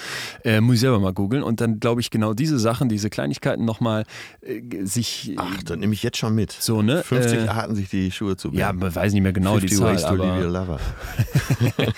[0.45, 1.43] Äh, muss ich selber mal googeln.
[1.43, 4.05] Und dann glaube ich, genau diese Sachen, diese Kleinigkeiten nochmal
[4.41, 5.35] äh, sich.
[5.37, 6.53] Ach, dann nehme ich jetzt schon mit.
[6.53, 7.03] So, ne?
[7.03, 8.61] 50 Äh, Arten, sich die Schuhe zu binden.
[8.61, 10.81] ja, man weiß nicht mehr genau die 50 Zahl, ways to leave your aber lover.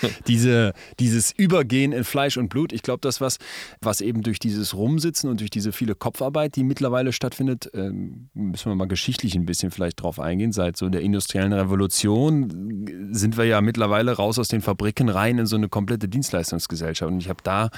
[0.27, 3.37] diese, dieses Übergehen in Fleisch und Blut, ich glaube, das was,
[3.81, 8.69] was eben durch dieses Rumsitzen und durch diese viele Kopfarbeit, die mittlerweile stattfindet, ähm, müssen
[8.69, 10.51] wir mal geschichtlich ein bisschen vielleicht drauf eingehen.
[10.51, 15.45] Seit so der industriellen Revolution sind wir ja mittlerweile raus aus den Fabriken rein in
[15.45, 17.11] so eine komplette Dienstleistungsgesellschaft.
[17.11, 17.69] Und ich habe da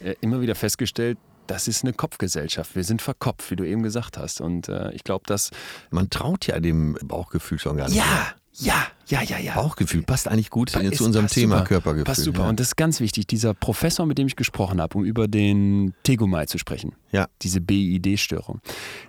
[0.00, 2.76] äh, immer wieder festgestellt, das ist eine Kopfgesellschaft.
[2.76, 4.40] Wir sind verkopft, wie du eben gesagt hast.
[4.40, 5.50] Und äh, ich glaube, dass.
[5.90, 7.96] Man traut ja dem Bauchgefühl schon gar nicht.
[7.96, 8.34] mehr.
[8.74, 9.54] ja, ja, ja, ja.
[9.54, 11.68] Bauchgefühl passt eigentlich gut Pa- zu unserem Thema super.
[11.68, 12.04] Körpergefühl.
[12.04, 12.42] Passt super.
[12.42, 12.48] Ja.
[12.48, 13.26] Und das ist ganz wichtig.
[13.26, 17.28] Dieser Professor, mit dem ich gesprochen habe, um über den Tegomai zu sprechen, Ja.
[17.42, 18.60] diese BID-Störung,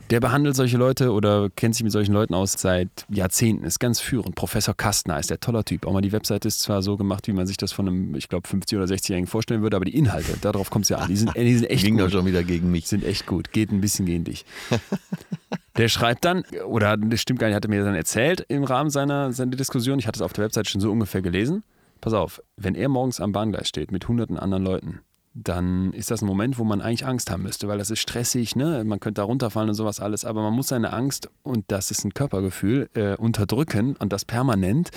[0.09, 3.99] der behandelt solche Leute oder kennt sich mit solchen Leuten aus seit Jahrzehnten, ist ganz
[3.99, 4.35] führend.
[4.35, 5.85] Professor Kastner ist der toller Typ.
[5.85, 8.29] Auch mal die Webseite ist zwar so gemacht, wie man sich das von einem, ich
[8.29, 11.07] glaube, 50- oder 60-Jährigen vorstellen würde, aber die Inhalte, darauf kommt es ja an.
[11.09, 12.87] Die sind, die sind echt Ging gut doch schon wieder gegen mich.
[12.87, 13.51] sind echt gut.
[13.51, 14.45] Geht ein bisschen gegen dich.
[15.77, 18.89] Der schreibt dann, oder das stimmt gar nicht, hat er mir dann erzählt im Rahmen
[18.89, 21.63] seiner, seiner Diskussion, ich hatte es auf der Website schon so ungefähr gelesen.
[22.01, 25.01] Pass auf, wenn er morgens am Bahngleis steht mit hunderten anderen Leuten,
[25.33, 28.55] dann ist das ein Moment, wo man eigentlich Angst haben müsste, weil das ist stressig,
[28.55, 28.83] ne?
[28.83, 32.03] man könnte da runterfallen und sowas alles, aber man muss seine Angst, und das ist
[32.03, 34.89] ein Körpergefühl, äh, unterdrücken und das permanent,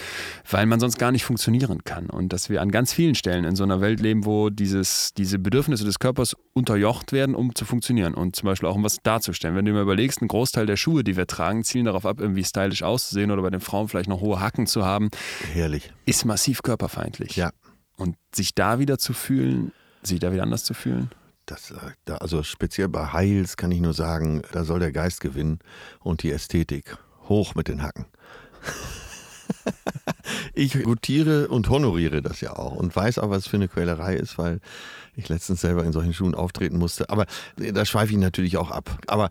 [0.50, 2.08] weil man sonst gar nicht funktionieren kann.
[2.08, 5.38] Und dass wir an ganz vielen Stellen in so einer Welt leben, wo dieses, diese
[5.38, 9.54] Bedürfnisse des Körpers unterjocht werden, um zu funktionieren und zum Beispiel auch um was darzustellen.
[9.54, 12.44] Wenn du mir überlegst, ein Großteil der Schuhe, die wir tragen, zielen darauf ab, irgendwie
[12.44, 15.10] stylisch auszusehen oder bei den Frauen vielleicht noch hohe Hacken zu haben,
[15.52, 15.92] Herrlich.
[16.06, 17.36] ist massiv körperfeindlich.
[17.36, 17.50] Ja.
[17.96, 21.10] Und sich da wieder zu fühlen, sich da wieder anders zu fühlen,
[21.46, 25.58] Das, äh, also speziell bei Heils kann ich nur sagen, da soll der Geist gewinnen
[26.00, 26.96] und die Ästhetik.
[27.28, 28.06] Hoch mit den Hacken.
[30.54, 34.38] ich gutiere und honoriere das ja auch und weiß auch, was für eine Quälerei ist,
[34.38, 34.60] weil
[35.14, 37.10] ich letztens selber in solchen Schuhen auftreten musste.
[37.10, 37.26] Aber
[37.60, 38.98] äh, da schweife ich natürlich auch ab.
[39.08, 39.28] Aber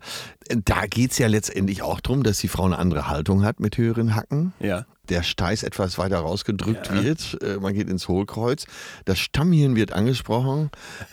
[0.48, 3.58] äh, da geht es ja letztendlich auch darum, dass die Frau eine andere Haltung hat
[3.60, 4.52] mit höheren Hacken.
[4.60, 4.86] ja.
[5.08, 7.02] Der Steiß etwas weiter rausgedrückt Ja.
[7.02, 7.36] wird.
[7.42, 8.66] Äh, Man geht ins Hohlkreuz.
[9.04, 10.70] Das Stammhirn wird angesprochen.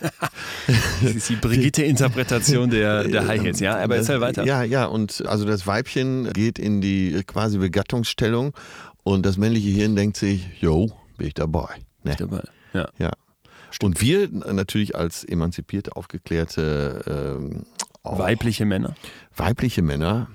[1.02, 3.76] Das ist die Brigitte-Interpretation der, der High Heels, ja?
[3.78, 4.44] Aber erzähl weiter.
[4.44, 8.52] Ja, ja, und also das Weibchen geht in die quasi Begattungsstellung
[9.02, 11.76] und das männliche Hirn denkt sich, yo, bin ich dabei.
[12.02, 12.16] Ne?
[12.16, 12.42] Dabei.
[12.72, 12.88] Ja.
[12.98, 13.10] Ja.
[13.82, 17.66] Und wir natürlich als emanzipierte, aufgeklärte ähm,
[18.02, 18.94] Weibliche Männer.
[19.36, 20.28] weibliche Männer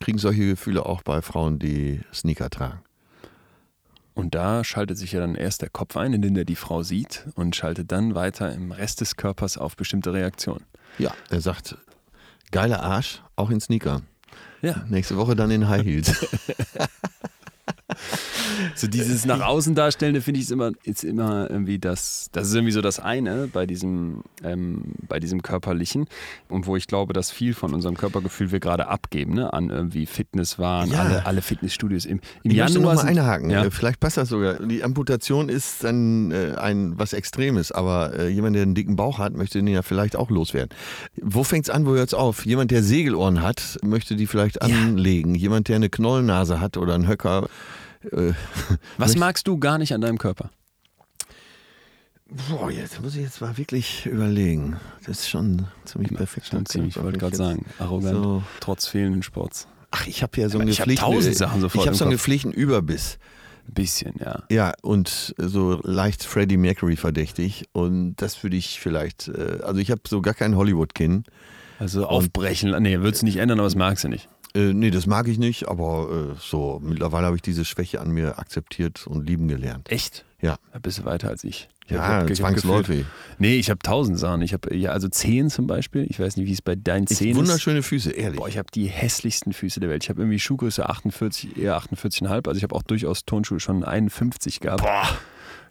[0.00, 2.80] kriegen solche Gefühle auch bei Frauen, die Sneaker tragen.
[4.12, 6.82] Und da schaltet sich ja dann erst der Kopf ein, in den der die Frau
[6.82, 10.64] sieht und schaltet dann weiter im Rest des Körpers auf bestimmte Reaktionen.
[10.98, 11.14] Ja.
[11.30, 11.76] Er sagt,
[12.50, 14.02] geiler Arsch, auch in Sneaker.
[14.62, 14.84] Ja.
[14.88, 16.26] Nächste Woche dann in High Heels.
[18.76, 22.54] So dieses nach außen darstellende finde ich ist immer, ist immer irgendwie das, das ist
[22.54, 26.06] irgendwie so das eine bei diesem, ähm, bei diesem körperlichen
[26.48, 29.52] und wo ich glaube, dass viel von unserem Körpergefühl wir gerade abgeben, ne?
[29.52, 31.00] an irgendwie Fitnesswahn, Ja.
[31.00, 33.04] alle, alle Fitnessstudios im, im Ich möchte noch Januar.
[33.04, 33.50] mal einhaken.
[33.50, 33.64] Ja.
[33.64, 34.54] Äh, Vielleicht passt das sogar.
[34.54, 39.18] Die Amputation ist dann äh, ein was Extremes, aber äh, jemand, der einen dicken Bauch
[39.18, 40.70] hat, möchte den ja vielleicht auch loswerden.
[41.20, 42.46] Wo fängt's an, wo hört's auf?
[42.46, 44.68] Jemand, der Segelohren hat, möchte die vielleicht Ja.
[44.76, 45.34] anlegen.
[45.34, 47.48] Jemand, der eine Knollennase hat oder einen Höcker.
[48.12, 48.32] Äh,
[48.98, 50.50] Was magst du gar nicht an deinem Körper?
[52.48, 54.76] Boah, jetzt muss ich jetzt mal wirklich überlegen.
[55.06, 56.46] Das ist schon ziemlich perfekt.
[56.46, 58.42] Schon ziemlich, ich wollte gerade sagen, arrogant, So.
[58.60, 59.68] trotz fehlenden Sports.
[59.90, 62.04] Ach, ich habe ja so einen Ich hab gepflegten, tausend Sachen sofort ich habe so
[62.04, 63.18] einen gepflegten Überbiss.
[63.68, 64.42] Ein bisschen, ja.
[64.50, 67.66] Ja, und so leicht Freddie Mercury verdächtig.
[67.72, 71.24] Und das würde ich vielleicht, äh, also ich habe so gar kein Hollywood-Kinn.
[71.78, 74.28] Also aufbrechen, nee, würdest du nicht ändern, aber das magst du nicht.
[74.56, 78.10] Äh, nee, das mag ich nicht, aber äh, so, mittlerweile habe ich diese Schwäche an
[78.12, 79.90] mir akzeptiert und lieben gelernt.
[79.90, 80.24] Echt?
[80.40, 80.58] Ja.
[80.72, 81.68] Da bist du weiter als ich.
[81.86, 82.86] Ich Ja, hab- ich hab zwangsläufig.
[82.98, 83.06] gefühlt-
[83.38, 84.42] Nee, ich habe tausend Sachen.
[84.42, 86.06] Ich habe ja also Zehen zum Beispiel.
[86.08, 87.36] Ich weiß nicht, wie es bei deinen Ich, Zehen ist.
[87.36, 88.38] wunderschöne Füße, ehrlich.
[88.38, 90.04] Boah, ich habe die hässlichsten Füße der Welt.
[90.04, 92.46] Ich habe irgendwie Schuhgröße 48, eher 48,5.
[92.48, 94.82] Also ich habe auch durchaus Turnschuhe schon 51 gehabt.
[94.82, 95.08] Boah.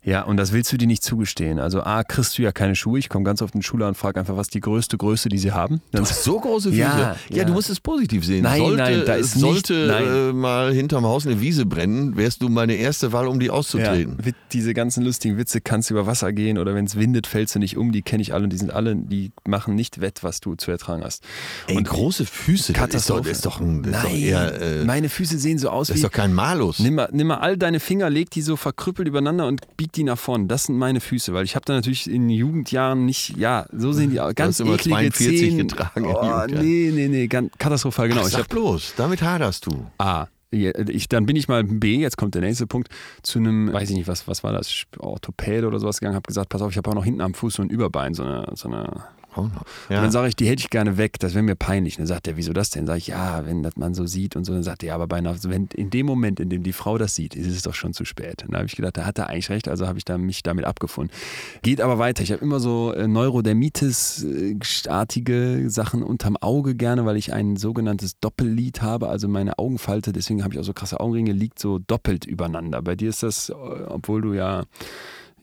[0.06, 1.60] Ja, und das willst du dir nicht zugestehen.
[1.60, 3.00] Also A, kriegst du ja keine Schuhe.
[3.00, 5.38] Ich komme ganz oft in die Schule und frage einfach, was die größte Größe, die
[5.38, 5.82] sie haben.
[5.92, 6.82] Du hast so große Füße.
[6.82, 7.46] Ja, Ja, ja.
[7.46, 8.44] du musst es positiv sehen.
[8.44, 10.04] Nein, sollte, nein, da ist sollte nicht- nein.
[10.30, 13.54] Äh, mal hinterm Haus eine Wiese brennen, wärst du meine erste Wahl, um die Ja,
[13.54, 14.18] auszutreten.
[14.24, 17.56] Wit- diese ganzen lustigen Witze kannst du über Wasser gehen oder wenn es windet, fällst
[17.56, 17.92] du nicht um.
[17.94, 20.70] Die kenne ich alle und die sind alle, die machen nicht wett, was du zu
[20.70, 21.24] ertragen hast.
[21.68, 23.30] Ey, und große Füße, das ist doch, Katastrophe.
[23.30, 26.00] ist doch, ein, ist doch Nein, eher, äh, meine Füße sehen so aus das wie.
[26.00, 26.80] ist doch kein Malus.
[26.80, 30.04] Nimm mal, nimm mal all deine Finger, leg die so verkrüppelt übereinander und bieg die
[30.04, 30.48] nach vorne.
[30.48, 34.12] Das sind meine Füße, weil ich habe da natürlich in Jugendjahren nicht, ja, so sehen
[34.12, 34.36] die aus.
[34.36, 35.58] Ganz hast immer eklige 42 Zehen.
[35.58, 38.22] getragen Oh, nee, nee, nee, ganz katastrophal, genau.
[38.24, 39.86] Ach, ich habe bloß, damit haderst du.
[39.98, 40.28] A.
[40.52, 42.90] Ja, Ich, dann bin ich mal B, jetzt kommt der nächste Punkt,
[43.24, 46.50] zu einem, weiß ich nicht, was, was war das, Orthopäde oder sowas gegangen, habe gesagt,
[46.50, 48.68] pass auf, ich habe auch noch hinten am Fuß so ein Überbein, so eine, so
[48.68, 49.04] eine
[49.36, 49.43] No.
[49.43, 49.52] und
[49.89, 50.02] ja.
[50.02, 51.98] dann sage ich, die hätte ich gerne weg, das wäre mir peinlich.
[51.98, 52.86] Dann sagt er, wieso das denn?
[52.86, 54.54] Sag ich, ja, wenn das man so sieht und so.
[54.54, 56.98] Dann sagt er, ja, aber bei einer, wenn in dem Moment, in dem die Frau
[56.98, 58.43] das sieht, ist es doch schon zu spät.
[58.43, 60.43] Und dann habe ich gedacht, da hat er eigentlich recht, also habe ich da, mich
[60.43, 61.13] damit abgefunden.
[61.62, 62.24] Geht aber weiter.
[62.24, 68.82] Ich habe immer so äh, Neurodermitis-artige Sachen unterm Auge gerne, weil ich ein sogenanntes Doppellid
[68.82, 72.82] habe, also meine Augenfalte, deswegen habe ich auch so krasse Augenringe, liegt so doppelt übereinander.
[72.82, 74.63] Bei dir ist das, äh, obwohl du ja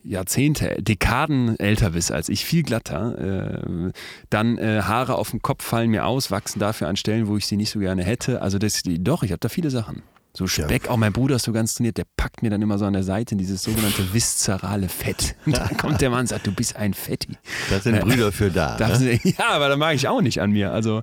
[0.03, 3.61] Jahrzehnte, Dekaden älter bist als ich, viel glatter.
[3.63, 3.91] Äh,
[4.29, 7.45] dann äh, Haare auf dem Kopf fallen mir aus, wachsen dafür an Stellen, wo ich
[7.45, 8.41] sie nicht so gerne hätte.
[8.41, 10.03] Also das, doch, ich habe da viele Sachen.
[10.33, 12.85] So Speck, auch mein Bruder ist so ganz trainiert, der packt mir dann immer so
[12.85, 15.35] an der Seite in dieses sogenannte viszerale Fett.
[15.45, 17.37] Und dann kommt der Mann und sagt, du bist ein Fetti.
[17.69, 18.77] Da sind Brüder für da.
[18.77, 19.19] Ne?
[19.23, 20.71] Ja, aber da mag ich auch nicht an mir.
[20.71, 21.01] Also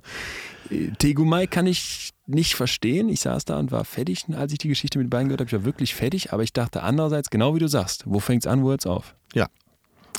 [0.71, 3.09] äh, Tegumai kann ich nicht verstehen.
[3.09, 5.47] Ich saß da und war fertig, als ich die Geschichte mit den beiden gehört habe.
[5.49, 8.63] Ich war wirklich fertig, aber ich dachte andererseits, genau wie du sagst, wo fängt's an,
[8.63, 9.15] wo hört's auf?
[9.33, 9.47] Ja.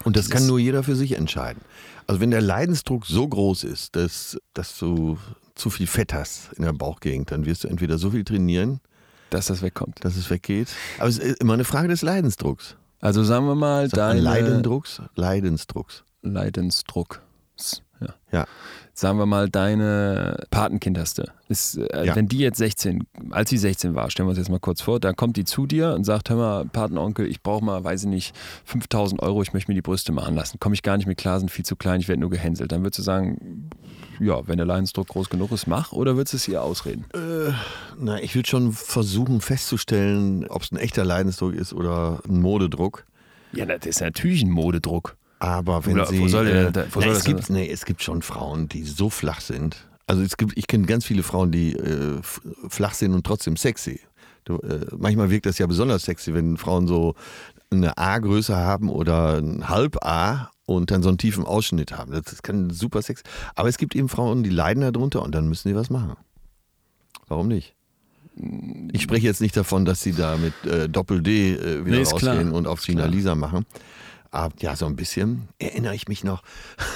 [0.05, 1.63] Und das Das kann nur jeder für sich entscheiden.
[2.07, 5.19] Also wenn der Leidensdruck so groß ist, dass, dass du
[5.55, 8.81] zu viel Fett hast in der Bauchgegend, dann wirst du entweder so viel trainieren,
[9.29, 10.05] Dass das wegkommt.
[10.05, 10.69] dass es weggeht.
[10.99, 12.77] Aber es ist immer eine Frage des Leidensdrucks.
[13.01, 15.03] Also sagen wir mal, deine Leidendrucks?
[15.15, 16.05] Leidensdrucks.
[16.23, 17.23] Leidensdruck.
[18.01, 18.15] Ja.
[18.33, 18.47] Ja.
[18.95, 21.25] Sagen wir mal, deine Patenkind hast du.
[21.49, 22.17] Ist, äh, Ja.
[22.17, 25.01] Wenn die jetzt 16, als sie 16 war, stellen wir uns jetzt mal kurz vor,
[25.01, 28.09] dann kommt die zu dir und sagt, hör mal, Patenonkel, ich brauche mal, weiß ich
[28.09, 28.35] nicht,
[28.65, 30.59] 5000 Euro, ich möchte mir die Brüste machen lassen.
[30.61, 32.73] Komme ich gar nicht mit klar, sind viel zu klein, ich werde nur gehänselt.
[32.73, 33.71] Dann würdest du sagen,
[34.19, 37.07] ja, wenn der Leidensdruck groß genug ist, mach, oder würdest du es ihr ausreden?
[37.15, 37.53] Äh,
[37.99, 43.07] na, ich würde schon versuchen festzustellen, ob es ein echter Leidensdruck ist oder ein Modedruck.
[43.53, 45.17] Ja, das ist natürlich ein Modedruck.
[45.41, 46.21] Aber wenn Oder sie.
[46.21, 48.85] wo soll äh, da- wo na, soll es, gibt, nee, es gibt schon Frauen, die
[48.85, 49.89] so flach sind.
[50.07, 52.21] Also es gibt, ich kenne ganz viele Frauen, die äh,
[52.69, 54.01] flach sind und trotzdem sexy.
[54.45, 57.15] Du, äh, manchmal wirkt das ja besonders sexy, wenn Frauen so
[57.71, 62.13] eine A-Größe haben oder ein Halb-A und dann so einen tiefen Ausschnitt haben.
[62.13, 63.23] Das, das kann super sexy.
[63.55, 66.15] Aber es gibt eben Frauen, die leiden darunter und dann müssen die was machen.
[67.29, 67.75] Warum nicht?
[68.93, 72.17] Ich spreche jetzt nicht davon, dass sie da mit äh, Doppel-D äh, wieder Nee, ist
[72.17, 72.35] klar.
[72.35, 73.09] rausgehen und auf klar.
[73.09, 73.67] Lisa machen.
[74.31, 76.43] Aber ja, so ein bisschen erinnere ich mich noch.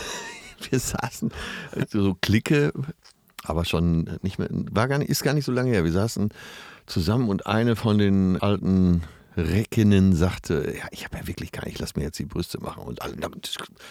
[0.70, 1.31] Wir saßen
[1.90, 2.73] so Clique,
[3.42, 5.85] aber schon nicht mehr, war gar nicht, ist gar nicht so lange her.
[5.85, 6.31] Wir saßen
[6.87, 9.03] zusammen und eine von den alten
[9.37, 12.85] Reckinnen sagte, ja, ich habe ja wirklich gar nicht, lass mir jetzt die Brüste machen.
[12.85, 13.29] Und alle, "Na,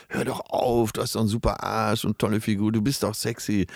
[0.08, 3.14] hör doch auf, du hast doch einen super Arsch und tolle Figur, du bist doch
[3.14, 3.68] sexy.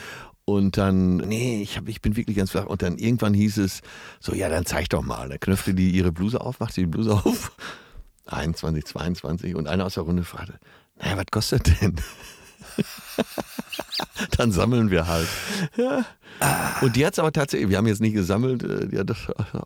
[0.45, 2.67] Und dann, nee, ich, hab, ich bin wirklich ganz flach.
[2.67, 3.81] Und dann irgendwann hieß es,
[4.21, 5.27] so, ja, dann zeig doch mal.
[5.27, 7.51] Da knöpfte die ihre Bluse auf, machte die Bluse auf.
[8.27, 9.55] 21, 22.
[9.55, 10.59] Und einer aus der Runde fragte,
[10.99, 11.95] naja, was kostet denn?
[14.37, 15.27] dann sammeln wir halt.
[15.75, 16.05] Ja.
[16.81, 19.17] Und die hat es aber tatsächlich, wir haben jetzt nicht gesammelt, äh, die hat das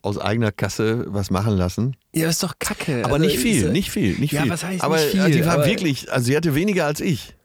[0.02, 1.96] aus eigener Kasse was machen lassen.
[2.14, 3.04] Ja, ist doch kacke.
[3.04, 4.52] Aber Also, nicht viel, nicht viel, nicht Ja, viel.
[4.52, 5.22] was heißt aber nicht viel?
[5.22, 7.36] äh, die war wirklich, also sie hatte weniger als ich.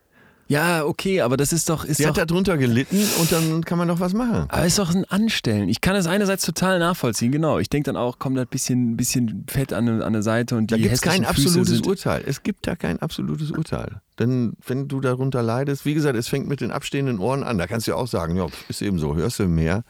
[0.48, 3.78] Ja, okay, aber das ist doch, ist Sie doch hat darunter gelitten und dann kann
[3.78, 4.46] man doch was machen.
[4.48, 5.68] Aber ist doch ein Anstellen.
[5.68, 7.58] Ich kann das einerseits total nachvollziehen, genau.
[7.58, 10.70] Ich denke dann auch, kommt da ein bisschen, bisschen Fett an, an der Seite und
[10.70, 12.22] die Da gibt es kein absolutes Urteil.
[12.26, 14.00] Es gibt da kein absolutes Urteil.
[14.20, 17.58] Denn wenn du darunter leidest, wie gesagt, es fängt mit den abstehenden Ohren an.
[17.58, 19.82] Da kannst du ja auch sagen, ja, ist eben so, hörst du mehr,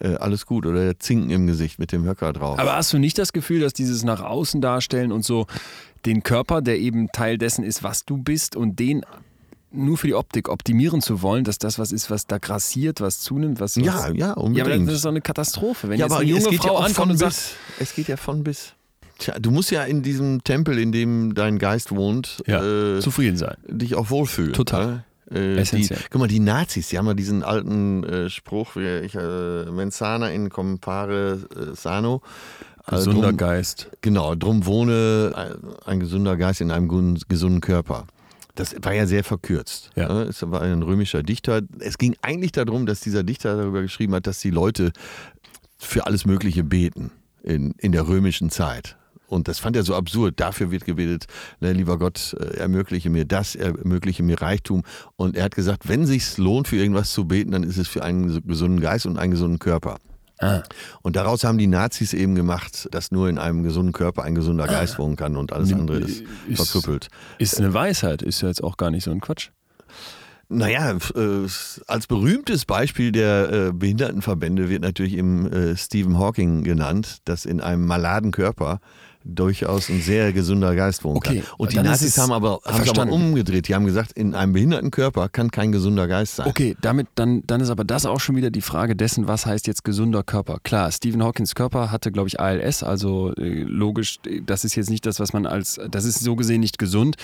[0.00, 0.66] äh, alles gut.
[0.66, 2.58] Oder der Zinken im Gesicht mit dem Höcker drauf.
[2.58, 5.46] Aber hast du nicht das Gefühl, dass dieses nach außen darstellen und so
[6.04, 9.02] den Körper, der eben Teil dessen ist, was du bist und den
[9.74, 13.20] nur für die Optik optimieren zu wollen, dass das was ist, was da grassiert, was
[13.20, 14.88] zunimmt, was ja, was, ja, ja, aber unbedingt.
[14.88, 15.88] das ist doch eine Katastrophe.
[15.88, 17.56] Wenn ja, jetzt aber eine es junge geht Frau ja ankommt von und sagt, bis.
[17.78, 18.74] Es geht ja von bis.
[19.18, 23.36] Tja, du musst ja in diesem Tempel, in dem dein Geist wohnt, ja, äh, zufrieden
[23.36, 23.56] sein.
[23.68, 24.52] dich auch wohlfühlen.
[24.52, 24.86] Total.
[24.86, 25.04] Ne?
[25.30, 26.00] Äh, die, Essentiell.
[26.10, 30.30] guck mal, die Nazis, die haben ja diesen alten äh, Spruch, wie ich, äh, mensana
[30.30, 32.22] in compare äh, sano.
[32.84, 33.88] Also Gesunder drum, Geist.
[34.02, 35.54] Genau, drum wohne ein,
[35.86, 38.06] ein gesunder Geist in einem gesunden Körper.
[38.54, 39.90] Das war ja sehr verkürzt.
[39.96, 40.12] Ja.
[40.12, 40.22] ne?
[40.22, 41.62] Es war ein römischer Dichter.
[41.80, 44.92] Es ging eigentlich darum, dass dieser Dichter darüber geschrieben hat, dass die Leute
[45.76, 47.10] für alles Mögliche beten
[47.42, 48.96] in, in der römischen Zeit.
[49.26, 50.38] Und das fand er so absurd.
[50.38, 51.26] Dafür wird gebetet,
[51.60, 54.82] ne, lieber Gott, äh, ermögliche mir das, ermögliche mir Reichtum.
[55.16, 58.04] Und er hat gesagt, wenn sich's lohnt, für irgendwas zu beten, dann ist es für
[58.04, 59.98] einen gesunden Geist und einen gesunden Körper.
[60.40, 60.62] Ah.
[61.02, 64.66] Und daraus haben die Nazis eben gemacht, dass nur in einem gesunden Körper ein gesunder
[64.66, 64.98] Geist ah.
[64.98, 67.08] wohnen kann und alles andere ist, ist verkrüppelt.
[67.38, 69.50] Ist eine Weisheit, ist ja jetzt auch gar nicht so ein Quatsch.
[70.48, 71.46] Naja, äh,
[71.86, 77.60] als berühmtes Beispiel der äh, Behindertenverbände wird natürlich eben äh, Stephen Hawking genannt, dass in
[77.60, 78.80] einem maladen Körper
[79.24, 81.54] durchaus ein sehr gesunder Geist wohnen okay, kann.
[81.56, 83.68] Und die Nazis haben aber, haben aber umgedreht.
[83.68, 86.46] Die haben gesagt, in einem behinderten Körper kann kein gesunder Geist sein.
[86.46, 89.66] Okay, damit dann, dann ist aber das auch schon wieder die Frage dessen, was heißt
[89.66, 90.58] jetzt gesunder Körper.
[90.62, 95.06] Klar, Stephen Hawkins Körper hatte, glaube ich, ALS, also äh, logisch, das ist jetzt nicht
[95.06, 97.16] das, was man als, das ist so gesehen nicht gesund.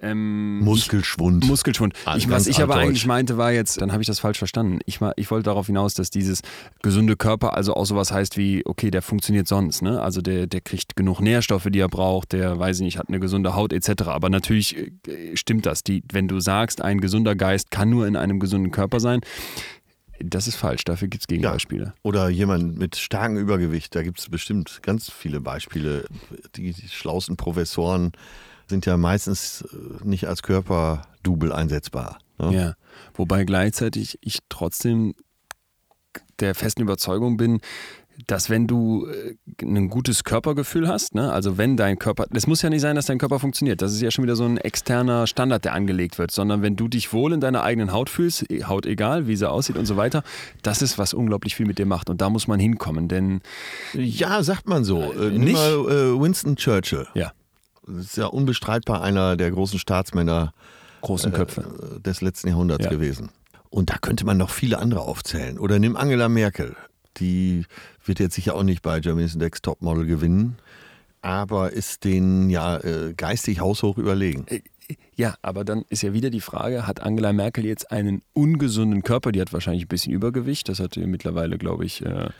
[0.00, 1.44] Ähm, Muskelschwund.
[1.44, 1.94] Ich, Muskelschwund.
[2.16, 4.80] Ich, was ich aber eigentlich meinte, war jetzt, dann habe ich das falsch verstanden.
[4.86, 6.40] Ich, ich wollte darauf hinaus, dass dieses
[6.82, 10.00] gesunde Körper also auch sowas heißt wie, okay, der funktioniert sonst, ne?
[10.00, 13.08] Also der, der kriegt genug Nährstoffe Nährstoffe, die er braucht, der, weiß ich nicht, hat
[13.08, 14.02] eine gesunde Haut etc.
[14.06, 14.76] Aber natürlich
[15.08, 15.82] äh, stimmt das.
[15.82, 19.20] Die, wenn du sagst, ein gesunder Geist kann nur in einem gesunden Körper sein,
[20.20, 21.84] das ist falsch, dafür gibt es Gegenbeispiele.
[21.86, 21.94] Ja.
[22.02, 26.04] Oder jemand mit starkem Übergewicht, da gibt es bestimmt ganz viele Beispiele.
[26.54, 28.12] Die, die schlauesten Professoren
[28.68, 32.18] sind ja meistens äh, nicht als Körperdouble einsetzbar.
[32.38, 32.54] Ne?
[32.54, 32.74] Ja,
[33.14, 35.14] wobei gleichzeitig ich trotzdem
[36.38, 37.60] der festen Überzeugung bin,
[38.26, 42.62] dass wenn du äh, ein gutes Körpergefühl hast, ne, also wenn dein Körper, es muss
[42.62, 45.26] ja nicht sein, dass dein Körper funktioniert, das ist ja schon wieder so ein externer
[45.26, 48.64] Standard, der angelegt wird, sondern wenn du dich wohl in deiner eigenen Haut fühlst, e,
[48.64, 50.22] Haut egal, wie sie aussieht und so weiter,
[50.62, 53.40] das ist, was unglaublich viel mit dir macht und da muss man hinkommen, denn...
[53.94, 55.12] Ja, sagt man so.
[55.12, 57.06] Äh, nicht, mal, äh, Winston Churchill.
[57.14, 57.32] Ja.
[57.86, 60.52] Das ist ja unbestreitbar einer der großen Staatsmänner
[61.02, 61.96] großen Köpfe.
[61.96, 62.90] Äh, des letzten Jahrhunderts ja.
[62.90, 63.30] gewesen.
[63.68, 65.58] Und da könnte man noch viele andere aufzählen.
[65.58, 66.76] Oder nimm Angela Merkel.
[67.18, 67.64] Die
[68.04, 70.56] wird jetzt sicher auch nicht bei Germany's Next Topmodel gewinnen,
[71.20, 74.46] aber ist den ja äh, geistig haushoch überlegen.
[74.48, 74.60] Äh,
[75.14, 79.32] ja, aber dann ist ja wieder die Frage, hat Angela Merkel jetzt einen ungesunden Körper?
[79.32, 80.68] Die hat wahrscheinlich ein bisschen Übergewicht.
[80.68, 82.30] Das hat mittlerweile, glaube ich, äh,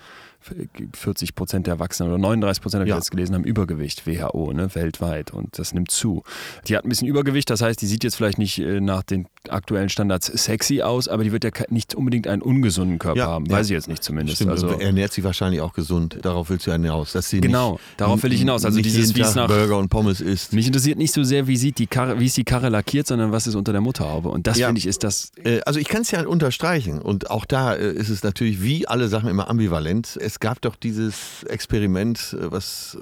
[0.95, 4.75] 40 Prozent der Erwachsenen oder 39 Prozent, habe ich jetzt gelesen, haben Übergewicht, WHO, ne,
[4.75, 5.31] weltweit.
[5.31, 6.25] Und das nimmt zu.
[6.67, 9.27] Die hat ein bisschen Übergewicht, das heißt, die sieht jetzt vielleicht nicht äh, nach den
[9.49, 13.51] aktuellen Standards sexy aus, aber die wird ja nicht unbedingt einen ungesunden Körper ja, haben.
[13.51, 13.75] Weiß ja.
[13.75, 14.37] ich jetzt nicht zumindest.
[14.37, 16.19] Stimmt, also, ernährt sich wahrscheinlich auch gesund.
[16.23, 17.13] Darauf willst du ja hinaus.
[17.13, 18.65] Dass sie genau, nicht, darauf will ich hinaus.
[18.65, 20.53] Also dieses, wie es nach Burger und Pommes ist.
[20.53, 23.33] Mich interessiert nicht so sehr, wie, sieht die Karre, wie ist die Karre lackiert, sondern
[23.33, 24.29] was ist unter der Mutterhaube.
[24.29, 24.67] Und das ja.
[24.67, 25.33] finde ich ist das.
[25.43, 27.01] Äh, also ich kann es ja unterstreichen.
[27.01, 30.19] Und auch da äh, ist es natürlich wie alle Sachen immer ambivalent.
[30.21, 32.97] Es gab doch dieses Experiment, äh, was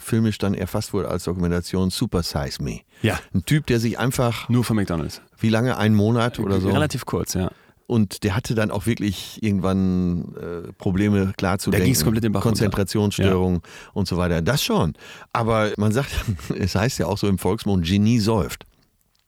[0.00, 2.80] filmisch dann erfasst wurde als Dokumentation, Super Size Me.
[3.02, 3.18] Ja.
[3.34, 4.48] Ein Typ, der sich einfach.
[4.48, 5.22] Nur von McDonalds.
[5.38, 5.76] Wie lange?
[5.76, 6.70] Ein Monat oder so?
[6.70, 7.50] Relativ kurz, ja.
[7.86, 11.92] Und der hatte dann auch wirklich irgendwann äh, Probleme klar zu denken.
[12.04, 13.90] komplett den Bach Konzentrationsstörungen ja.
[13.94, 14.42] und so weiter.
[14.42, 14.92] Das schon.
[15.32, 16.10] Aber man sagt,
[16.56, 18.64] es heißt ja auch so im Volksmund, Genie säuft.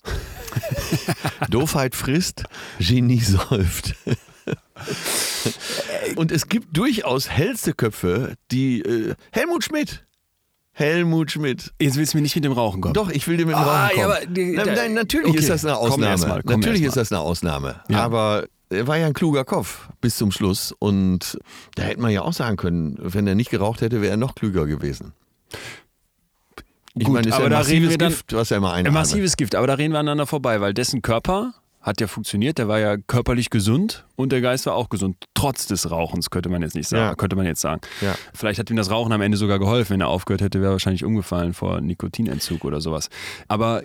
[1.51, 2.45] Doofheit frisst,
[2.79, 3.97] Genie säuft.
[6.17, 10.05] Und es gibt durchaus hellste Köpfe, die äh, Helmut Schmidt.
[10.83, 11.73] Helmut Schmidt.
[11.81, 12.95] Jetzt willst du mir nicht mit dem Rauchen kommen.
[12.95, 14.11] Doch, ich will dir mit dem ah, Rauchen kommen.
[14.11, 15.39] Ja, aber, die, nein, nein, natürlich okay.
[15.39, 16.27] ist das eine Ausnahme.
[16.27, 17.77] Mal, natürlich ist das eine Ausnahme.
[17.89, 18.03] Ja.
[18.03, 20.75] Aber er war ja ein kluger Kopf bis zum Schluss.
[20.79, 21.39] Und
[21.77, 24.35] da hätte man ja auch sagen können, wenn er nicht geraucht hätte, wäre er noch
[24.35, 25.13] klüger gewesen.
[26.95, 28.89] Ich Gut, meine, das ist aber ein massives Gift, was er immer einatmet.
[28.89, 32.59] Ein massives Gift, aber da reden wir aneinander vorbei, weil dessen Körper hat ja funktioniert.
[32.59, 36.49] Der war ja körperlich gesund und der Geist war auch gesund, trotz des Rauchens, könnte
[36.49, 37.03] man jetzt nicht sagen.
[37.03, 37.15] Ja.
[37.15, 37.81] Könnte man jetzt sagen.
[38.01, 38.15] Ja.
[38.33, 39.95] Vielleicht hat ihm das Rauchen am Ende sogar geholfen.
[39.95, 43.09] Wenn er aufgehört hätte, wäre er wahrscheinlich umgefallen vor Nikotinentzug oder sowas.
[43.49, 43.83] Aber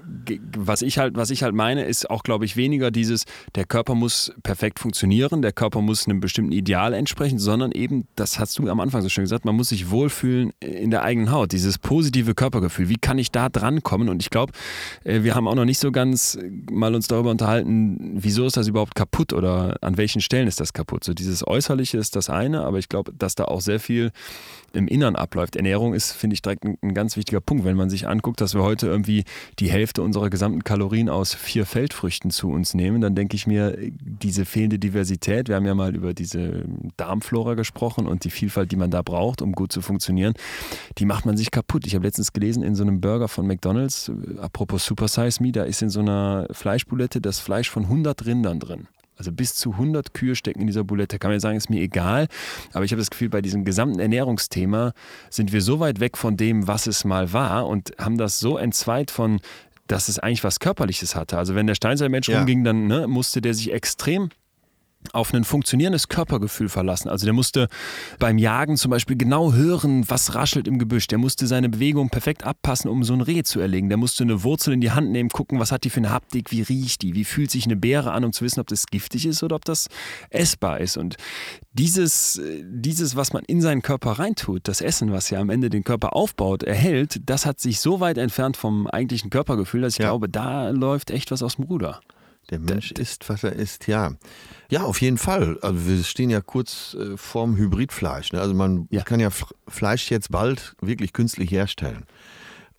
[0.55, 3.95] was ich halt, was ich halt meine, ist auch, glaube ich, weniger dieses, der Körper
[3.95, 8.69] muss perfekt funktionieren, der Körper muss einem bestimmten Ideal entsprechen, sondern eben, das hast du
[8.69, 11.51] am Anfang so schön gesagt, man muss sich wohlfühlen in der eigenen Haut.
[11.51, 12.89] Dieses positive Körpergefühl.
[12.89, 14.09] Wie kann ich da drankommen?
[14.09, 14.53] Und ich glaube,
[15.03, 16.37] äh, wir haben auch noch nicht so ganz
[16.69, 20.73] mal uns darüber unterhalten, wieso ist das überhaupt kaputt oder an welchen Stellen ist das
[20.73, 21.03] kaputt?
[21.03, 24.11] So dieses Äußerliche ist das eine, aber ich glaube, dass da auch sehr viel
[24.73, 25.55] im Innern abläuft.
[25.55, 28.53] Ernährung ist, finde ich, direkt ein, ein, ganz wichtiger Punkt, wenn man sich anguckt, dass
[28.53, 29.23] wir heute irgendwie
[29.59, 33.77] die Hälfte unserer gesamten Kalorien aus vier Feldfrüchten zu uns nehmen, dann denke ich mir,
[33.79, 36.65] diese fehlende Diversität, wir haben ja mal über diese
[36.97, 40.33] Darmflora gesprochen und die Vielfalt, die man da braucht, um gut zu funktionieren,
[40.97, 41.85] die macht man sich kaputt.
[41.85, 45.63] Ich habe letztens gelesen in so einem Burger von McDonald's, apropos Super Size Me, da
[45.63, 48.87] ist in so einer Fleischbulette das Fleisch von 100 Rindern drin.
[49.17, 51.19] Also bis zu 100 Kühe stecken in dieser Bulette.
[51.19, 52.27] Kann man ja sagen, ist mir egal.
[52.73, 54.93] Aber ich habe das Gefühl, bei diesem gesamten Ernährungsthema
[55.29, 58.57] sind wir so weit weg von dem, was es mal war und haben das so
[58.57, 59.39] entzweit von,
[59.87, 61.37] dass es eigentlich was Körperliches hatte.
[61.37, 62.37] Also wenn der Steinzeitmensch ja.
[62.37, 64.29] rumging, dann ne, musste der sich extrem
[65.13, 67.09] auf ein funktionierendes Körpergefühl verlassen.
[67.09, 67.67] Also der musste
[68.19, 71.07] beim Jagen zum Beispiel genau hören, was raschelt im Gebüsch.
[71.07, 73.89] Der musste seine Bewegung perfekt abpassen, um so ein Reh zu erlegen.
[73.89, 76.51] Der musste eine Wurzel in die Hand nehmen, gucken, was hat die für eine Haptik,
[76.51, 79.25] wie riecht die, wie fühlt sich eine Beere an, um zu wissen, ob das giftig
[79.25, 79.87] ist oder ob das
[80.29, 80.97] essbar ist.
[80.97, 81.17] Und
[81.73, 85.83] dieses, dieses, was man in seinen Körper reintut, das Essen, was ja am Ende den
[85.83, 90.09] Körper aufbaut, erhält, das hat sich so weit entfernt vom eigentlichen Körpergefühl, dass ich ja.
[90.09, 92.01] glaube, da läuft echt was aus dem Ruder.
[92.49, 94.13] Der Mensch isst, was er isst, ja.
[94.69, 95.57] Ja, auf jeden Fall.
[95.61, 98.31] Also wir stehen ja kurz äh, vorm Hybridfleisch.
[98.31, 98.39] Ne?
[98.39, 99.03] Also man ja.
[99.03, 99.29] kann ja
[99.67, 102.05] Fleisch jetzt bald wirklich künstlich herstellen.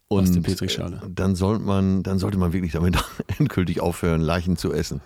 [0.09, 1.03] Und Aus der Petrischale.
[1.07, 2.97] Dann sollte man, dann sollte man wirklich damit
[3.39, 5.03] endgültig aufhören, Leichen zu essen.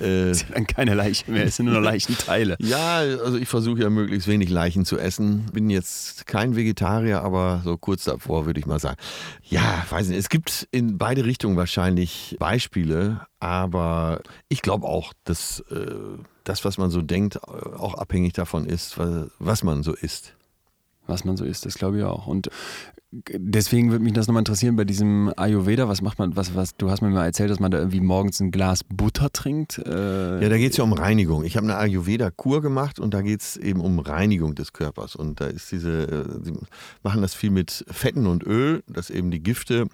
[0.00, 2.56] Äh, es sind dann keine Leichen mehr, es sind nur Leichenteile.
[2.60, 5.46] ja, also ich versuche ja möglichst wenig Leichen zu essen.
[5.52, 8.96] Bin jetzt kein Vegetarier, aber so kurz davor würde ich mal sagen.
[9.42, 10.18] Ja, weiß nicht.
[10.18, 15.94] Es gibt in beide Richtungen wahrscheinlich Beispiele, aber ich glaube auch, dass äh,
[16.44, 18.96] das, was man so denkt, auch abhängig davon ist,
[19.38, 20.35] was man so isst
[21.06, 22.26] was man so isst, das glaube ich auch.
[22.26, 22.50] Und
[23.12, 25.88] deswegen würde mich das nochmal interessieren bei diesem Ayurveda.
[25.88, 28.40] Was macht man, was, was, du hast mir mal erzählt, dass man da irgendwie morgens
[28.40, 29.78] ein Glas Butter trinkt.
[29.78, 31.44] Äh ja, da geht es ja um Reinigung.
[31.44, 35.16] Ich habe eine Ayurveda-Kur gemacht und da geht es eben um Reinigung des Körpers.
[35.16, 36.54] Und da ist diese, sie
[37.02, 39.86] machen das viel mit Fetten und Öl, dass eben die Gifte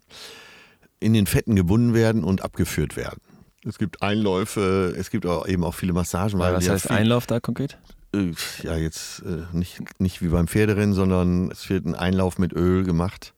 [1.01, 3.21] in den Fetten gebunden werden und abgeführt werden.
[3.65, 6.39] Es gibt Einläufe, es gibt auch eben auch viele Massagen.
[6.39, 7.79] Weil was heißt Einlauf da konkret?
[8.15, 8.33] Äh,
[8.63, 12.85] ja, jetzt äh, nicht, nicht wie beim Pferderennen, sondern es wird ein Einlauf mit Öl
[12.85, 13.35] gemacht.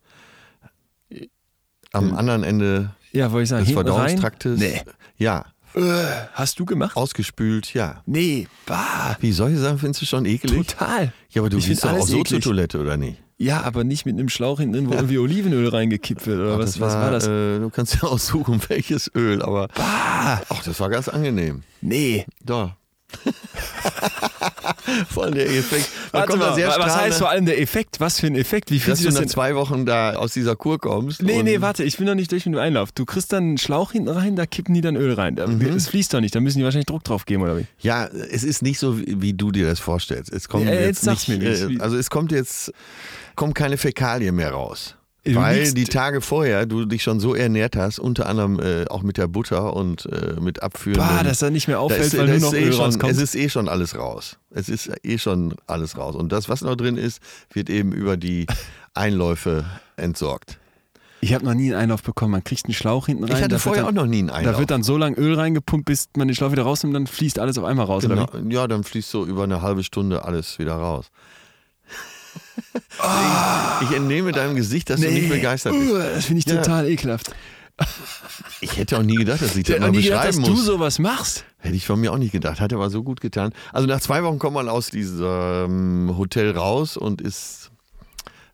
[1.92, 4.58] Am äh, anderen Ende ja, ich sagen, des Verdauungstraktes.
[4.58, 4.82] Nee.
[5.16, 5.46] Ja.
[6.32, 6.96] Hast du gemacht?
[6.96, 8.02] Ausgespült, ja.
[8.06, 9.16] Nee, bah.
[9.20, 10.68] Wie solche Sachen findest du schon ekelig?
[10.68, 11.12] Total.
[11.30, 12.28] Ja, aber du ich gehst doch auch so eklig.
[12.28, 13.20] zur Toilette, oder nicht?
[13.38, 14.98] Ja, aber nicht mit einem Schlauch hinten, wo ja.
[14.98, 17.26] irgendwie Olivenöl reingekippt wird, oder Ach, was, war, was war das?
[17.26, 19.68] Äh, du kannst ja aussuchen, welches Öl, aber.
[19.68, 20.40] Bah.
[20.48, 21.62] Ach, das war ganz angenehm.
[21.80, 22.26] Nee.
[22.44, 22.72] Doch.
[25.08, 25.88] vor allem der Effekt.
[26.12, 28.00] Warte mal, was heißt vor allem der Effekt?
[28.00, 28.70] Was für ein Effekt?
[28.70, 31.22] Wie Dass du nach zwei Wochen da aus dieser Kur kommst?
[31.22, 32.92] Nee, nee, warte, ich bin noch nicht durch mit dem Einlauf.
[32.92, 35.34] Du kriegst dann einen Schlauch hinten rein, da kippen die dann Öl rein.
[35.34, 35.60] Mhm.
[35.74, 37.66] Es fließt doch nicht, da müssen die wahrscheinlich Druck drauf geben, oder wie?
[37.80, 40.32] Ja, es ist nicht so, wie du dir das vorstellst.
[40.32, 41.80] Es kommt ja, jetzt, jetzt nicht, mir nicht.
[41.80, 42.72] Äh, also es kommt jetzt,
[43.36, 44.96] kommt keine Fäkalie mehr raus.
[45.26, 49.16] Weil die Tage vorher du dich schon so ernährt hast, unter anderem äh, auch mit
[49.16, 50.98] der Butter und äh, mit Abführen.
[50.98, 53.12] Bah, dass er nicht mehr auffällt, da ist, weil nur noch eh schon, rauskommt.
[53.12, 54.38] Es ist eh schon alles raus.
[54.50, 56.14] Es ist eh schon alles raus.
[56.14, 57.20] Und das, was noch drin ist,
[57.52, 58.46] wird eben über die
[58.94, 59.64] Einläufe
[59.96, 60.58] entsorgt.
[61.24, 62.32] Ich habe noch nie einen Einlauf bekommen.
[62.32, 63.34] Man kriegt einen Schlauch hinten rein.
[63.34, 64.54] Ich hatte vorher dann, auch noch nie einen Einlauf.
[64.54, 67.38] Da wird dann so lange Öl reingepumpt, bis man den Schlauch wieder rausnimmt, dann fließt
[67.38, 68.02] alles auf einmal raus.
[68.02, 68.26] Genau.
[68.50, 71.06] Ja, dann fließt so über eine halbe Stunde alles wieder raus.
[73.82, 75.06] Ich entnehme deinem Gesicht, dass nee.
[75.06, 75.90] du nicht begeistert bist.
[75.90, 76.62] Uh, das finde ich ja.
[76.62, 77.34] total ekelhaft.
[78.60, 80.48] Ich hätte auch nie gedacht, dass ich das mal nie beschreiben gedacht, dass muss.
[80.48, 81.44] du sowas machst.
[81.58, 82.60] Hätte ich von mir auch nicht gedacht.
[82.60, 83.52] Hat aber so gut getan.
[83.72, 87.72] Also nach zwei Wochen kommt man aus diesem Hotel raus und ist,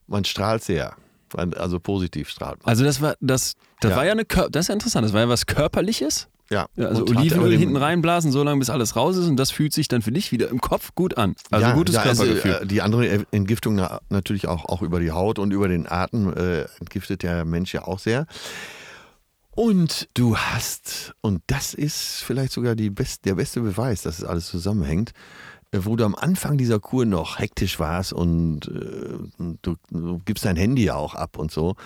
[0.07, 0.97] man strahlt sehr.
[1.35, 2.71] Also positiv strahlt man.
[2.71, 3.97] Also das war, das, das ja.
[3.97, 5.05] war ja eine, das ist ja interessant.
[5.05, 6.29] Das war ja was Körperliches.
[6.51, 6.67] Ja.
[6.77, 9.89] ja also Olivenöl hinten reinblasen, so lange bis alles raus ist und das fühlt sich
[9.89, 11.37] dann für dich wieder im Kopf gut an.
[11.51, 12.55] Also ja, gutes ja, also, Körpergefühl.
[12.55, 16.63] Also, die andere Entgiftung natürlich auch, auch über die Haut und über den Atem äh,
[16.81, 18.27] entgiftet der Mensch ja auch sehr.
[19.53, 24.25] Und du hast, und das ist vielleicht sogar die best, der beste Beweis, dass es
[24.25, 25.13] alles zusammenhängt,
[25.73, 30.45] äh, wo du am Anfang dieser Kur noch hektisch warst und äh, du, du, gibst
[30.45, 31.77] dein Handy ja auch ab und so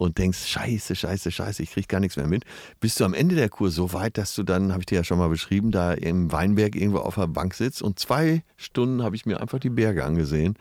[0.00, 2.44] und denkst, scheiße, scheiße, scheiße, ich krieg gar nichts mehr mit,
[2.80, 5.04] bist du am Ende der Kur so weit, dass du dann, habe ich dir ja
[5.04, 9.14] schon mal beschrieben, da im Weinberg irgendwo auf der Bank sitzt und zwei Stunden habe
[9.14, 10.56] ich mir einfach die Berge angesehen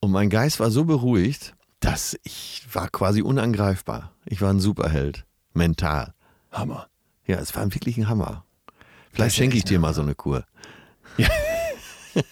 [0.00, 4.12] und mein Geist war so beruhigt, dass ich war quasi unangreifbar.
[4.26, 5.24] Ich war ein Superheld,
[5.54, 6.12] mental.
[6.52, 6.88] Hammer.
[7.26, 8.44] Ja, es war wirklich ein Hammer.
[9.10, 10.44] Vielleicht schenke ich dir mal so eine Kur.
[11.16, 11.28] Ja.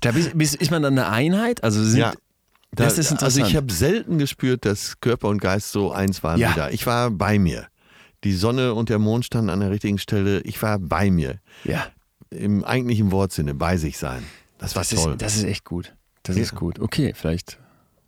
[0.00, 1.64] da bist, ist man dann eine Einheit?
[1.64, 2.12] Also sind, ja.
[2.74, 3.42] Da, das ist interessant.
[3.42, 6.50] Also ich habe selten gespürt, dass Körper und Geist so eins waren ja.
[6.50, 6.70] wie da.
[6.70, 7.66] Ich war bei mir.
[8.24, 10.40] Die Sonne und der Mond standen an der richtigen Stelle.
[10.42, 11.38] Ich war bei mir.
[11.64, 11.86] Ja.
[12.30, 14.22] Im eigentlichen Wortsinne, bei sich sein.
[14.58, 15.12] Das war das toll.
[15.12, 15.94] Ist, das ist echt gut.
[16.22, 16.42] Das ja.
[16.42, 16.78] ist gut.
[16.78, 17.58] Okay, vielleicht.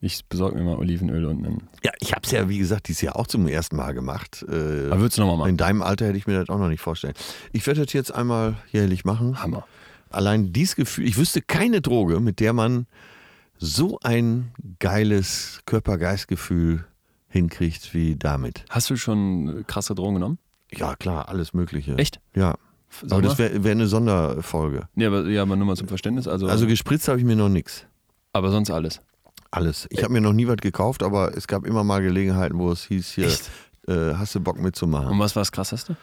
[0.00, 1.68] Ich besorge mir mal Olivenöl und einen.
[1.82, 4.44] Ja, ich habe es ja, wie gesagt, dieses Jahr auch zum ersten Mal gemacht.
[4.48, 5.50] Äh, Aber würdest du nochmal machen?
[5.50, 7.14] In deinem Alter hätte ich mir das auch noch nicht vorstellen.
[7.52, 9.42] Ich werde das jetzt einmal jährlich machen.
[9.42, 9.66] Hammer.
[10.10, 12.86] Allein dieses Gefühl, ich wüsste keine Droge, mit der man
[13.64, 16.84] so ein geiles Körper-Geist-Gefühl
[17.28, 18.64] hinkriegt wie damit.
[18.70, 20.38] Hast du schon krasse Drogen genommen?
[20.72, 21.96] Ja, klar, alles Mögliche.
[21.96, 22.20] Echt?
[22.34, 22.54] Ja.
[23.02, 24.88] Sag aber das wäre wär eine Sonderfolge.
[24.94, 26.28] Ja aber, ja, aber nur mal zum Verständnis.
[26.28, 27.86] Also, also gespritzt habe ich mir noch nichts.
[28.32, 29.00] Aber sonst alles?
[29.50, 29.86] Alles.
[29.90, 32.84] Ich habe mir noch nie was gekauft, aber es gab immer mal Gelegenheiten, wo es
[32.84, 33.28] hieß, hier,
[33.88, 35.08] äh, hast du Bock mitzumachen.
[35.08, 35.96] Und was war das Krasseste?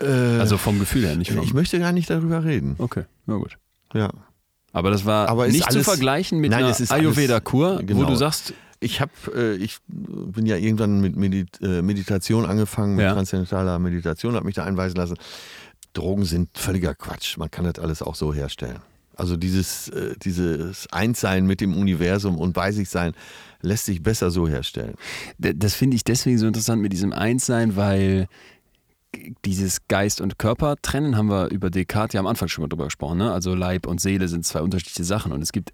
[0.00, 2.76] Äh, also vom Gefühl her, nicht vom Ich möchte gar nicht darüber reden.
[2.78, 3.58] Okay, na gut.
[3.94, 4.10] Ja.
[4.76, 8.04] Aber das war Aber nicht zu alles- vergleichen mit Nein, einer Ayurveda-Kur, wo genau.
[8.04, 13.04] du sagst, Ich habe, äh, ich bin ja irgendwann mit Medit äh, Meditation angefangen, mit
[13.04, 13.14] Ja.
[13.14, 15.16] transzendentaler Meditation, habe mich da einweisen lassen.
[15.94, 17.38] Drogen sind völliger Quatsch.
[17.38, 18.80] Man kann das alles auch so herstellen.
[19.16, 23.14] Also dieses, äh, dieses Einssein mit dem Universum und bei sich sein
[23.62, 24.92] lässt sich besser so herstellen.
[25.38, 28.28] Das finde ich deswegen so interessant mit diesem Einssein, weil
[29.44, 32.84] dieses Geist und Körper trennen, haben wir über Descartes ja am Anfang schon mal drüber
[32.84, 33.18] gesprochen.
[33.18, 33.32] Ne?
[33.32, 35.32] Also Leib und Seele sind zwei unterschiedliche Sachen.
[35.32, 35.72] Und es gibt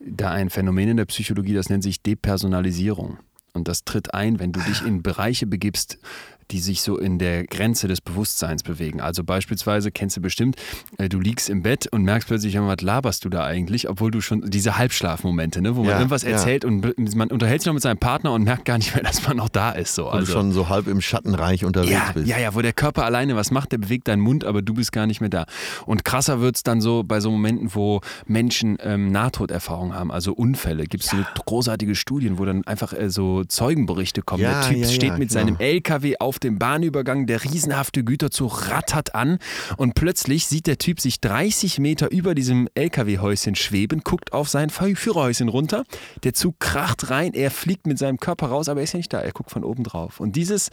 [0.00, 3.18] da ein Phänomen in der Psychologie, das nennt sich Depersonalisierung.
[3.52, 5.98] Und das tritt ein, wenn du dich in Bereiche begibst,
[6.50, 9.00] die sich so in der Grenze des Bewusstseins bewegen.
[9.00, 10.56] Also beispielsweise kennst du bestimmt,
[10.98, 14.10] äh, du liegst im Bett und merkst plötzlich, ja, was laberst du da eigentlich, obwohl
[14.10, 16.30] du schon diese Halbschlafmomente, ne, wo man Ja, irgendwas ja.
[16.30, 19.26] erzählt und man unterhält sich noch mit seinem Partner und merkt gar nicht mehr, dass
[19.26, 19.94] man noch da ist.
[19.94, 20.04] So.
[20.04, 22.26] Wo Also, du schon so halb im Schattenreich unterwegs ja, bist.
[22.28, 24.92] ja, ja, wo der Körper alleine was macht, der bewegt deinen Mund, aber du bist
[24.92, 25.46] gar nicht mehr da.
[25.84, 30.32] Und krasser wird es dann so bei so Momenten, wo Menschen ähm, Nahtoderfahrungen haben, also
[30.32, 30.84] Unfälle.
[30.84, 34.42] Gibt es so großartige Studien, wo dann einfach äh, so Zeugenberichte kommen.
[34.42, 35.40] Ja, der Typ ja, steht ja, mit genau.
[35.40, 39.38] seinem LKW auf dem Bahnübergang, der riesenhafte Güterzug rattert an
[39.76, 44.70] und plötzlich sieht der Typ sich 30 Meter über diesem LKW-Häuschen schweben, guckt auf sein
[44.70, 45.84] Führerhäuschen runter,
[46.24, 49.12] der Zug kracht rein, er fliegt mit seinem Körper raus, aber er ist ja nicht
[49.12, 50.20] da, er guckt von oben drauf.
[50.20, 50.70] Und dieses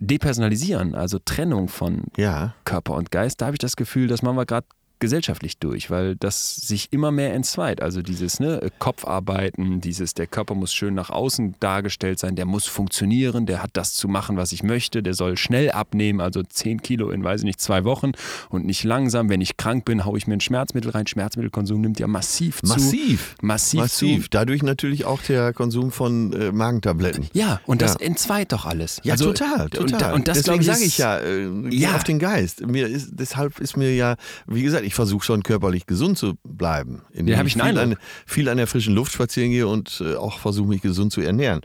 [0.00, 2.54] Depersonalisieren, also Trennung von Ja.
[2.64, 4.66] Körper und Geist, da habe ich das Gefühl, das machen wir gerade
[5.04, 7.82] gesellschaftlich durch, weil das sich immer mehr entzweit.
[7.82, 12.66] Also dieses ne, Kopfarbeiten, dieses, der Körper muss schön nach außen dargestellt sein, der muss
[12.66, 16.80] funktionieren, der hat das zu machen, was ich möchte, der soll schnell abnehmen, also 10
[16.82, 18.12] Kilo in, weiß ich nicht, zwei Wochen
[18.48, 19.28] und nicht langsam.
[19.28, 21.06] Wenn ich krank bin, haue ich mir ein Schmerzmittel rein.
[21.06, 22.66] Schmerzmittelkonsum nimmt ja massiv zu.
[22.68, 23.34] Massiv.
[23.42, 24.22] Massiv, Massiv.
[24.24, 24.28] zu.
[24.30, 27.26] Dadurch natürlich auch der Konsum von äh, Magentabletten.
[27.34, 28.06] Ja, und das Ja.
[28.06, 29.00] entzweit doch alles.
[29.04, 30.12] Ja, Also, total, total.
[30.12, 31.94] Und, und das, Deswegen sage ich ja, äh, Ja.
[31.94, 32.66] auf den Geist.
[32.66, 37.02] Mir ist, deshalb ist mir ja, wie gesagt, ich versuche schon körperlich gesund zu bleiben.
[37.12, 40.14] Indem Ja, ich einen viel, an, viel an der frischen Luft spazieren gehe und äh,
[40.16, 41.60] auch versuche mich gesund zu ernähren.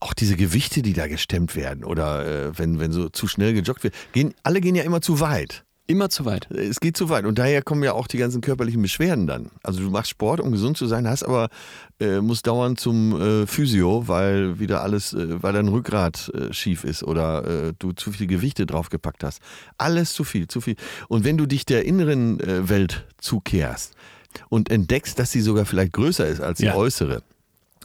[0.00, 3.84] Auch diese Gewichte, die da gestemmt werden oder äh, wenn, wenn so zu schnell gejoggt
[3.84, 5.64] wird, gehen, alle gehen ja immer zu weit.
[5.88, 6.48] Immer zu weit.
[6.52, 9.50] Es geht zu weit und daher kommen ja auch die ganzen körperlichen Beschwerden dann.
[9.64, 11.48] Also du machst Sport, um gesund zu sein, hast aber
[12.00, 16.84] äh, musst dauernd zum äh, Physio, weil wieder alles, äh, weil dein Rückgrat äh, schief
[16.84, 19.40] ist oder äh, du zu viel Gewichte draufgepackt hast.
[19.76, 20.76] Alles zu viel, zu viel.
[21.08, 23.94] Und wenn du dich der inneren äh, Welt zukehrst
[24.48, 26.76] und entdeckst, dass sie sogar vielleicht größer ist als die Ja.
[26.76, 27.22] äußere,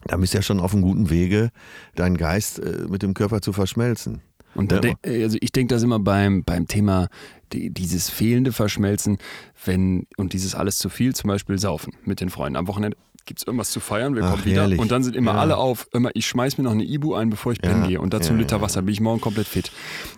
[0.06, 1.50] dann bist du ja schon auf einem guten Wege,
[1.95, 4.22] deinen Geist mit dem Körper zu verschmelzen.
[4.58, 4.82] Und da Ja.
[4.82, 7.08] denk- also ich denke das immer beim, beim Thema
[7.53, 9.18] die, dieses fehlende Verschmelzen,
[9.64, 12.58] wenn und dieses alles zu viel, zum Beispiel Saufen mit den Freunden.
[12.58, 14.80] Am Wochenende gibt es irgendwas zu feiern, wir Ach, kommen wieder herrlich.
[14.80, 15.39] und dann sind immer Ja.
[15.39, 17.99] alle auf, immer, ich schmeiß mir noch eine Ibu ein, bevor ich Ja, pennen gehe
[18.01, 18.62] und dazu ein Liter.
[18.62, 19.72] Wasser, bin ich morgen komplett fit.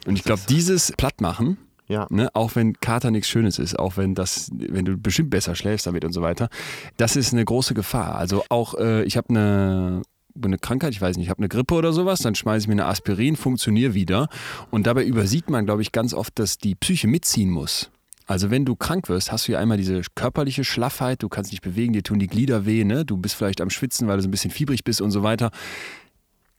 [0.05, 2.05] Und ich glaube, dieses Plattmachen, Ja.
[2.11, 5.87] ne, auch wenn Kater nichts Schönes ist, auch wenn das, wenn du bestimmt besser schläfst
[5.87, 6.49] damit und so weiter,
[6.97, 8.13] das ist eine große Gefahr.
[8.15, 10.01] Also auch, äh, ich habe eine
[10.41, 12.73] eine Krankheit, ich weiß nicht, ich habe eine Grippe oder sowas, dann schmeiße ich mir
[12.73, 14.29] eine Aspirin, funktioniere wieder.
[14.71, 17.91] Und dabei übersieht man, glaube ich, ganz oft, dass die Psyche mitziehen muss.
[18.27, 21.61] Also wenn du krank wirst, hast du ja einmal diese körperliche Schlaffheit, du kannst nicht
[21.61, 23.03] bewegen, dir tun die Glieder weh, ne?
[23.03, 25.49] du bist vielleicht am Schwitzen, weil du so ein bisschen fiebrig bist und so weiter.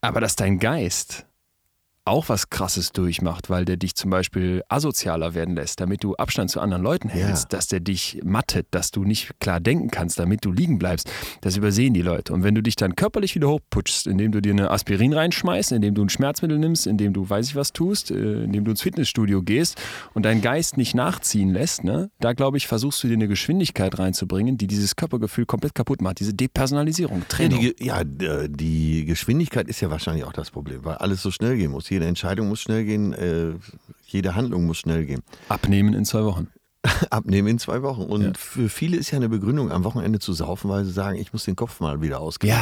[0.01, 1.27] Aber dass dein Geist
[2.11, 6.51] auch was Krasses durchmacht, weil der dich zum Beispiel asozialer werden lässt, damit du Abstand
[6.51, 7.59] zu anderen Leuten hältst, Ja.
[7.59, 11.11] dass der dich mattet, dass du nicht klar denken kannst, damit du liegen bleibst.
[11.41, 12.33] Das übersehen die Leute.
[12.35, 15.95] Und wenn du dich dann körperlich wieder hochputschst, indem du dir eine Aspirin reinschmeißt, indem
[15.95, 19.43] du ein Schmerzmittel nimmst, indem du weiß ich was tust, äh, indem du ins Fitnessstudio
[19.43, 19.81] gehst
[20.13, 23.99] und deinen Geist nicht nachziehen lässt, ne, da glaube ich, versuchst du dir eine Geschwindigkeit
[23.99, 26.19] reinzubringen, die dieses Körpergefühl komplett kaputt macht.
[26.21, 27.61] Diese Depersonalisierung, Ja, Trennung.
[27.61, 31.57] die, ja, d- die Geschwindigkeit ist ja wahrscheinlich auch das Problem, weil alles so schnell
[31.57, 31.91] gehen muss.
[32.01, 33.53] Jede Entscheidung muss schnell gehen, äh,
[34.07, 35.20] jede Handlung muss schnell gehen.
[35.51, 36.48] Abnehmen in zwei Wochen.
[37.11, 38.01] Abnehmen in zwei Wochen.
[38.05, 38.32] Und Ja.
[38.38, 41.44] für viele ist ja eine Begründung, am Wochenende zu saufen, weil sie sagen, ich muss
[41.44, 42.57] den Kopf mal wieder ausgeben.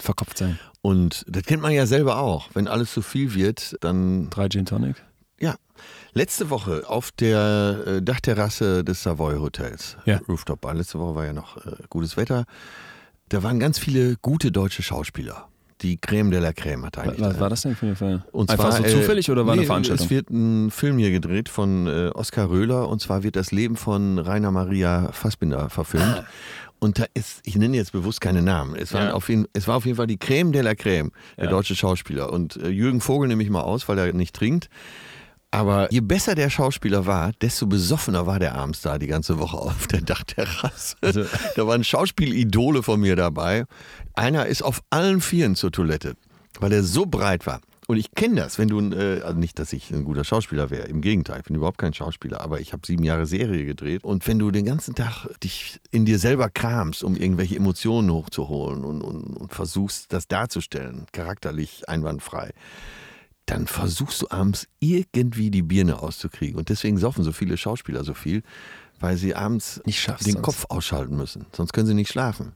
[0.00, 0.58] verkopft sein.
[0.80, 2.48] Und das kennt man ja selber auch.
[2.54, 4.96] Wenn alles zu viel wird, dann Drei Gin Tonic.
[5.38, 5.54] Ja.
[6.14, 10.18] Letzte Woche auf der äh, Dachterrasse des Savoy Hotels, Ja.
[10.28, 12.46] Rooftop Bar, letzte Woche war ja noch äh, gutes Wetter,
[13.28, 15.48] da waren ganz viele gute deutsche Schauspieler.
[15.82, 17.20] Die Creme de la Creme hat eigentlich.
[17.20, 19.54] Was war das denn für eine Ver Und Einfach zwar, so äh, zufällig oder war
[19.54, 20.04] nee, eine Veranstaltung?
[20.06, 23.76] Es wird ein Film hier gedreht von äh, Oskar Röhler und zwar wird das Leben
[23.76, 26.24] von Rainer Maria Fassbinder verfilmt.
[26.78, 28.74] Und da ist, ich nenne jetzt bewusst keine Namen.
[28.74, 29.12] Es, waren Ja.
[29.14, 31.50] auf jeden, es war auf jeden Fall die Creme de la Creme, der Ja.
[31.50, 32.32] deutsche Schauspieler.
[32.32, 34.68] Und äh, Jürgen Vogel nehme ich mal aus, weil er nicht trinkt.
[35.52, 39.58] Aber je besser der Schauspieler war, desto besoffener war der abends da die ganze Woche
[39.58, 40.96] auf der Dachterrasse.
[41.02, 41.24] Also-
[41.56, 43.66] da waren Schauspielidole von mir dabei.
[44.14, 46.14] Einer ist auf allen Vieren zur Toilette,
[46.58, 47.60] weil er so breit war.
[47.86, 50.86] Und ich kenne das, wenn du, äh, also nicht, dass ich ein guter Schauspieler wäre,
[50.86, 54.04] im Gegenteil, ich bin überhaupt kein Schauspieler, aber ich habe sieben Jahre Serie gedreht.
[54.04, 58.84] Und wenn du den ganzen Tag dich in dir selber kramst, um irgendwelche Emotionen hochzuholen
[58.84, 62.52] und, und, und versuchst, das darzustellen, charakterlich einwandfrei,
[63.52, 66.58] dann versuchst du abends irgendwie die Birne auszukriegen.
[66.58, 68.42] Und deswegen saufen so viele Schauspieler so viel,
[69.00, 70.44] weil sie abends Nicht schaffst den sonst.
[70.44, 71.46] Kopf ausschalten müssen.
[71.52, 72.52] Sonst können sie nicht schlafen.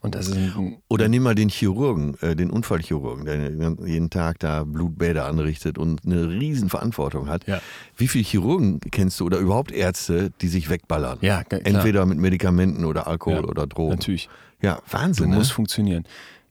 [0.00, 3.50] Und das ist ein, Oder nimm mal den Chirurgen, äh, den Unfallchirurgen, der
[3.88, 7.46] jeden Tag da Blutbäder anrichtet und eine riesen Verantwortung hat.
[7.46, 7.62] Ja.
[7.96, 11.18] Wie viele Chirurgen kennst du oder überhaupt Ärzte, die sich wegballern?
[11.22, 11.40] Ja.
[11.48, 13.92] Entweder mit Medikamenten oder Alkohol Ja, oder Drogen.
[13.92, 14.28] natürlich.
[14.60, 15.30] Ja, Wahnsinn.
[15.30, 15.54] muss Ne?
[15.54, 16.04] funktionieren.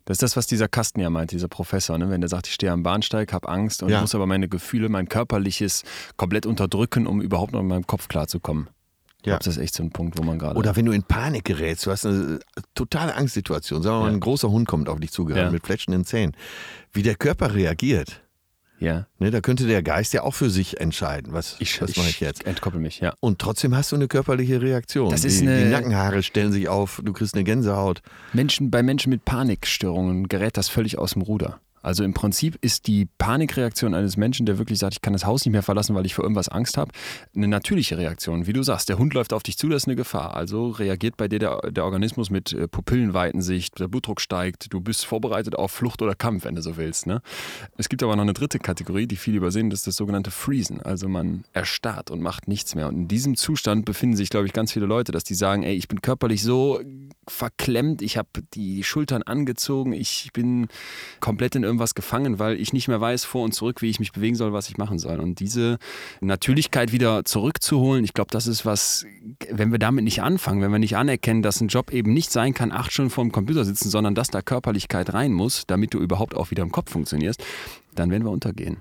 [0.06, 1.98] Das ist das, was dieser Kasten ja meint, dieser Professor.
[1.98, 2.10] Ne?
[2.10, 4.02] Wenn der sagt, ich stehe am Bahnsteig, habe Angst und Ja.
[4.02, 5.84] muss aber meine Gefühle, mein körperliches
[6.18, 8.70] komplett unterdrücken, um überhaupt noch in meinem Kopf klarzukommen.
[9.26, 9.38] Ja.
[9.38, 10.58] das ist echt so ein Punkt, wo man gerade.
[10.58, 12.40] Oder wenn du in Panik gerätst, du hast eine
[12.76, 13.82] totale Angstsituation.
[13.82, 14.14] Sagen wir mal, Ja.
[14.14, 15.52] ein großer Hund kommt auf dich zugerannt Ja.
[15.52, 16.36] mit fletschenden Zähnen.
[16.92, 18.22] Wie der Körper reagiert,
[18.84, 21.34] ja, ne, da könnte der Geist ja auch für sich entscheiden.
[21.34, 22.46] Was, ich, was mache ich jetzt?
[22.46, 23.14] entkoppel mich, ja.
[23.20, 25.10] Und trotzdem hast du eine körperliche Reaktion.
[25.10, 28.02] Das die, ist eine- die Nackenhaare stellen sich auf, du kriegst eine Gänsehaut.
[28.34, 31.60] Menschen, bei Menschen mit Panikstörungen gerät das völlig aus dem Ruder.
[31.84, 35.46] Also im Prinzip ist die Panikreaktion eines Menschen, der wirklich sagt, ich kann das Haus
[35.46, 36.92] nicht mehr verlassen, weil ich vor irgendwas Angst habe,
[37.36, 38.48] eine natürliche Reaktion.
[38.48, 40.36] Wie du sagst, der Hund läuft auf dich zu, das ist eine Gefahr.
[40.36, 45.06] Also reagiert bei dir der, der Organismus mit äh, Pupillenweitensicht, der Blutdruck steigt, du bist
[45.06, 47.06] vorbereitet auf Flucht oder Kampf, wenn du so willst.
[47.06, 47.22] Ne?
[47.78, 50.82] Es gibt aber noch eine dritte Kategorie, die viele übersehen, das ist das sogenannte Freezen.
[50.82, 52.88] Also man erstarrt und macht nichts mehr.
[52.88, 55.76] Und in diesem Zustand befinden sich, glaube ich, ganz viele Leute, dass die sagen, ey,
[55.76, 56.80] ich bin körperlich so
[57.28, 60.68] verklemmt, ich habe die Schultern angezogen, ich bin
[61.20, 64.12] komplett in irgendwas gefangen, weil ich nicht mehr weiß vor und zurück, wie ich mich
[64.12, 65.20] bewegen soll, was ich machen soll.
[65.20, 65.78] Und diese
[66.22, 69.06] Natürlichkeit wieder zurückzuholen, ich glaube, das ist was,
[69.50, 72.54] wenn wir damit nicht anfangen, wenn wir nicht anerkennen, dass ein Job eben nicht sein
[72.54, 76.00] kann, acht Stunden vor dem Computer sitzen, sondern dass da Körperlichkeit rein muss, damit du
[76.00, 77.44] überhaupt auch wieder im Kopf funktionierst,
[77.96, 78.78] dann werden wir untergehen.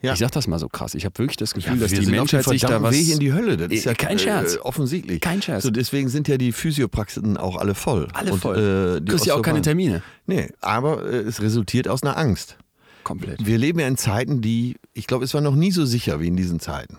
[0.00, 0.12] Ja.
[0.12, 0.94] Ich sag das mal so krass.
[0.94, 2.94] Ich habe wirklich das Gefühl, dass wir die Menschheit sich da was.
[2.94, 3.56] Weg in die Hölle.
[3.56, 4.54] Das ist ja Kein Scherz.
[4.54, 5.20] Äh, offensichtlich.
[5.20, 5.64] Kein Scherz.
[5.64, 8.06] So, deswegen sind ja die Physiopraxen auch alle voll.
[8.12, 8.56] Alle Und, voll.
[8.56, 10.02] Äh, du kriegst ja auch keine Termine.
[10.26, 12.58] Nee, aber äh, es resultiert aus einer Angst.
[13.02, 13.44] Komplett.
[13.44, 16.28] Wir leben ja in Zeiten, die, ich glaube, es war noch nie so sicher wie
[16.28, 16.98] in diesen Zeiten.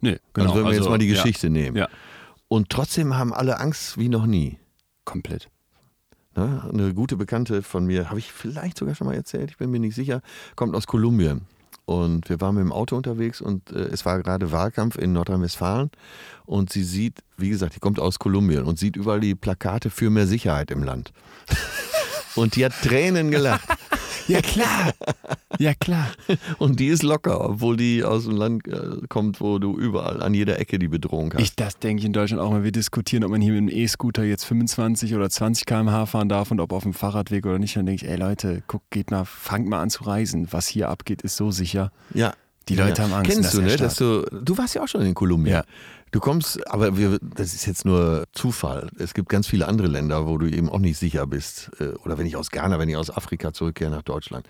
[0.00, 1.14] Nee, also wenn wir jetzt mal die ja.
[1.14, 1.76] Geschichte nehmen.
[1.76, 1.88] Ja,
[2.48, 4.56] Und trotzdem haben alle Angst wie noch nie.
[5.04, 5.48] komplett.
[6.36, 6.62] Ne?
[6.72, 9.80] Eine gute Bekannte von mir, habe ich vielleicht sogar schon mal erzählt, ich bin mir
[9.80, 10.22] nicht sicher,
[10.56, 11.42] kommt aus Kolumbien.
[11.90, 15.90] Und wir waren mit dem Auto unterwegs und äh, es war gerade Wahlkampf in Nordrhein-Westfalen.
[16.46, 20.08] Und sie sieht, wie gesagt, die kommt aus Kolumbien und sieht überall die Plakate für
[20.08, 21.12] mehr Sicherheit im Land.
[22.36, 23.68] und die hat Tränen gelacht.
[24.28, 24.92] Ja, klar.
[25.58, 26.06] Ja, klar.
[26.58, 30.34] Und die ist locker, obwohl die aus dem Land äh, kommt, wo du überall an
[30.34, 31.42] jeder Ecke die Bedrohung hast.
[31.42, 32.62] Ich, das denke ich in Deutschland auch mal.
[32.62, 36.52] Wir diskutieren, ob man hier mit einem E-Scooter jetzt 25 oder 20 km/h fahren darf
[36.52, 37.74] und ob auf dem Fahrradweg oder nicht.
[37.74, 40.46] Dann denke ich, ey Leute, guck, geht mal, fangt mal an zu reisen.
[40.52, 41.90] Was hier abgeht, ist so sicher.
[42.14, 42.32] Ja.
[42.70, 43.70] Die Leute haben Angst, Kennst du, ne?
[43.70, 45.56] ja Dass du, du warst ja auch schon in Kolumbien.
[45.56, 45.64] Ja.
[46.12, 48.88] Du kommst, aber wir, das ist jetzt nur Zufall.
[48.98, 51.70] Es gibt ganz viele andere Länder, wo du eben auch nicht sicher bist.
[51.78, 54.46] Äh, Oder wenn ich aus Ghana, wenn ich aus Afrika zurückkehre nach Deutschland.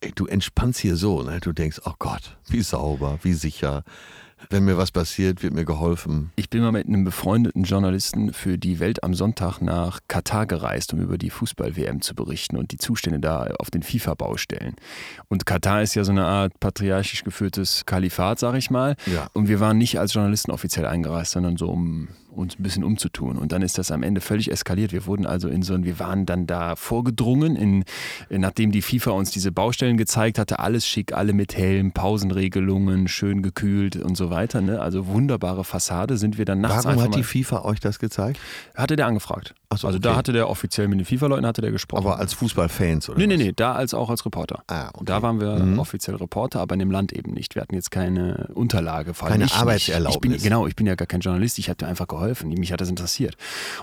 [0.00, 1.40] Ey, du entspannst hier so, ne?
[1.40, 3.84] Du denkst, oh Gott, wie sauber, wie sicher.
[4.50, 6.30] Wenn mir was passiert, wird mir geholfen.
[6.36, 10.92] Ich bin mal mit einem befreundeten Journalisten für die Welt am Sonntag nach Katar gereist,
[10.92, 14.76] um über die Fußball-WM zu berichten und die Zustände da auf den FIFA-Baustellen.
[15.28, 18.96] Und Katar ist ja so eine Art patriarchisch geführtes Kalifat, sag ich mal.
[19.06, 19.28] Ja.
[19.32, 23.38] Und wir waren nicht als Journalisten offiziell eingereist, sondern so, um uns ein bisschen umzutun.
[23.38, 24.92] Und dann ist das am Ende völlig eskaliert.
[24.92, 27.84] Wir wurden also in so ein, wir waren dann da vorgedrungen, in,
[28.28, 33.42] nachdem die FIFA uns diese Baustellen gezeigt hatte, alles schick, alle mit Helm, Pausenregelungen, schön
[33.42, 34.33] gekühlt und so weiter.
[34.62, 34.80] Ne?
[34.80, 38.38] Also wunderbare Fassade sind wir dann nachts Warum hat die FIFA euch das gezeigt?
[38.74, 39.54] hatte der angefragt.
[39.78, 40.08] So, also okay.
[40.08, 42.06] da hatte der offiziell mit den FIFA-Leuten hatte der gesprochen.
[42.06, 43.42] Aber als Fußballfans oder Nee, nee, was?
[43.42, 44.62] nee, da als auch als Reporter.
[44.68, 45.04] Ah, okay.
[45.06, 45.78] Da waren wir Mhm.
[45.78, 47.54] offiziell Reporter, aber in dem Land eben nicht.
[47.54, 49.14] Wir hatten jetzt keine Unterlage.
[49.14, 49.54] Vor allem Keine ich.
[49.54, 50.36] Arbeitserlaubnis.
[50.36, 52.48] Ich bin, genau, ich bin ja gar kein Journalist, ich habe dir einfach geholfen.
[52.50, 53.36] Mich hat das interessiert.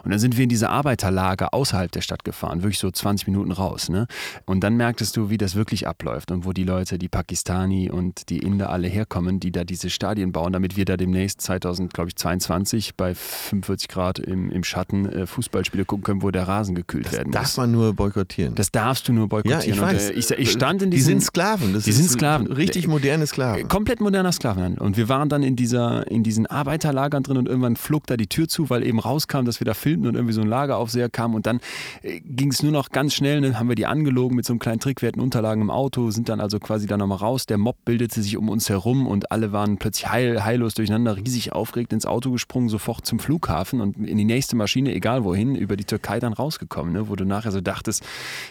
[0.03, 3.51] Und dann sind wir in diese Arbeiterlager außerhalb der Stadt gefahren, wirklich so 20 Minuten
[3.51, 3.89] raus.
[3.89, 4.07] Ne?
[4.45, 8.29] Und dann merktest du, wie das wirklich abläuft und wo die Leute, die Pakistani und
[8.29, 13.15] die Inder alle herkommen, die da diese Stadien bauen, damit wir da demnächst 2022 bei
[13.15, 17.43] 45 Grad im, im Schatten äh, Fußballspiele gucken können, wo der Rasen gekühlt werden Darf
[17.43, 17.57] muss.
[17.57, 18.55] man nur boykottieren.
[18.55, 19.61] Das darfst du nur boykottieren.
[19.61, 20.09] ja, ich Und, weiß.
[20.09, 21.73] äh, ich, ich stand in die diesem, sind Sklaven.
[21.73, 22.47] Das Die sind Sklaven.
[22.47, 23.67] Richtig moderne Sklaven.
[23.67, 24.82] Komplett moderner Sklavenhandel.
[24.82, 28.27] Und wir waren dann in, dieser, in diesen Arbeiterlagern drin und irgendwann flog da die
[28.27, 31.34] Tür zu, weil eben rauskam, dass wir da filmten und irgendwie so ein Lageraufseher kam.
[31.36, 31.59] Und dann
[32.01, 33.41] äh, ging es nur noch ganz schnell.
[33.41, 35.01] Dann haben wir die angelogen mit so einem kleinen Trick.
[35.01, 37.45] Wir hatten Unterlagen im Auto, sind dann also quasi da nochmal raus.
[37.45, 41.53] Der Mob bildete sich um uns herum und alle waren plötzlich heil, heillos durcheinander, riesig
[41.53, 45.55] aufgeregt ins Auto gesprungen, sofort zum Flughafen und in die nächste Maschine, egal wohin.
[45.62, 47.09] Über die Türkei dann rausgekommen, ne?
[47.09, 48.03] wo du nachher so dachtest,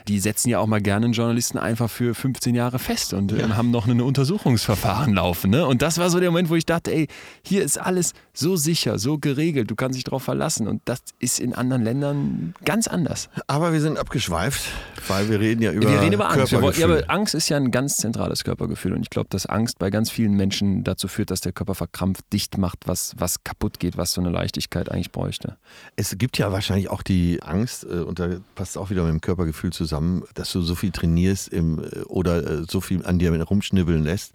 [0.09, 3.57] die setzen ja auch mal gerne einen Journalisten einfach für 15 Jahre fest und ja.
[3.57, 5.51] haben noch ein Untersuchungsverfahren laufen.
[5.51, 5.67] Ne?
[5.67, 7.09] Und das war so der Moment, wo ich dachte, ey,
[7.45, 10.67] hier ist alles so sicher, so geregelt, du kannst dich darauf verlassen.
[10.67, 13.29] Und das ist in anderen Ländern ganz anders.
[13.47, 14.63] Aber wir sind abgeschweift,
[15.09, 16.53] weil wir reden ja über Wir reden über Angst.
[16.53, 18.95] Ja, aber Angst ist ja ein ganz zentrales Körpergefühl.
[18.95, 22.25] Und ich glaube, dass Angst bei ganz vielen Menschen dazu führt, dass der Körper verkrampft,
[22.33, 25.57] dicht macht, was, was kaputt geht, was so eine Leichtigkeit eigentlich bräuchte.
[25.97, 29.21] Es gibt ja wahrscheinlich auch die Angst, äh, und da passt auch wieder mit dem
[29.21, 33.31] Körpergefühl zusammen, dass du so viel trainierst im, äh, oder äh, so viel an dir
[33.43, 34.33] rumschnibbeln lässt,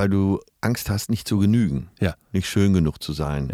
[0.00, 2.14] weil du Angst hast, nicht zu genügen, ja.
[2.32, 3.50] nicht schön genug zu sein.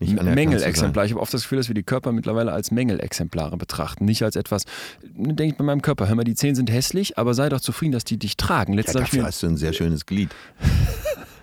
[0.00, 0.22] Ja.
[0.22, 1.06] Mängelexemplar.
[1.06, 4.04] Ich habe oft das Gefühl, dass wir die Körper mittlerweile als Mängelexemplare betrachten.
[4.04, 4.64] Nicht als etwas,
[5.02, 7.92] denke ich bei meinem Körper, hör mal, die Zehen sind hässlich, aber sei doch zufrieden,
[7.92, 8.74] dass die dich tragen.
[8.74, 10.28] Letztes ja, dafür hast du ein sehr schönes Glied.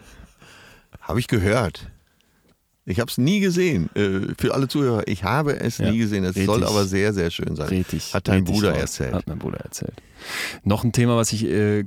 [1.02, 1.88] habe ich gehört.
[2.86, 3.90] Ich habe es nie gesehen.
[3.96, 6.24] Äh, für alle Zuhörer, ich habe es ja, nie gesehen.
[6.24, 7.70] Es soll aber sehr, sehr schön sein.
[7.70, 8.82] Richtig, Hat dein Bruder raus.
[8.82, 9.14] erzählt.
[9.16, 9.96] Hat mein Bruder erzählt.
[10.64, 11.86] Noch ein Thema, was ich äh,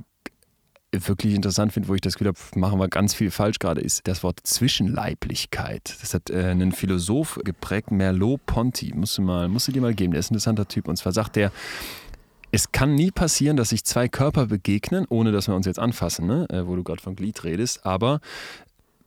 [0.91, 4.07] wirklich interessant finde, wo ich das Gefühl habe, machen wir ganz viel falsch gerade, ist
[4.07, 5.95] das Wort Zwischenleiblichkeit.
[6.01, 8.93] Das hat äh, einen Philosoph geprägt, Merleau-Ponty.
[8.95, 10.11] Musst du, mal, musst du dir mal geben.
[10.11, 10.87] Der ist ein interessanter Typ.
[10.87, 11.51] Und zwar sagt der,
[12.51, 16.25] es kann nie passieren, dass sich zwei Körper begegnen, ohne dass wir uns jetzt anfassen,
[16.25, 16.47] ne?
[16.49, 18.19] Äh, wo du gerade von Glied redest, aber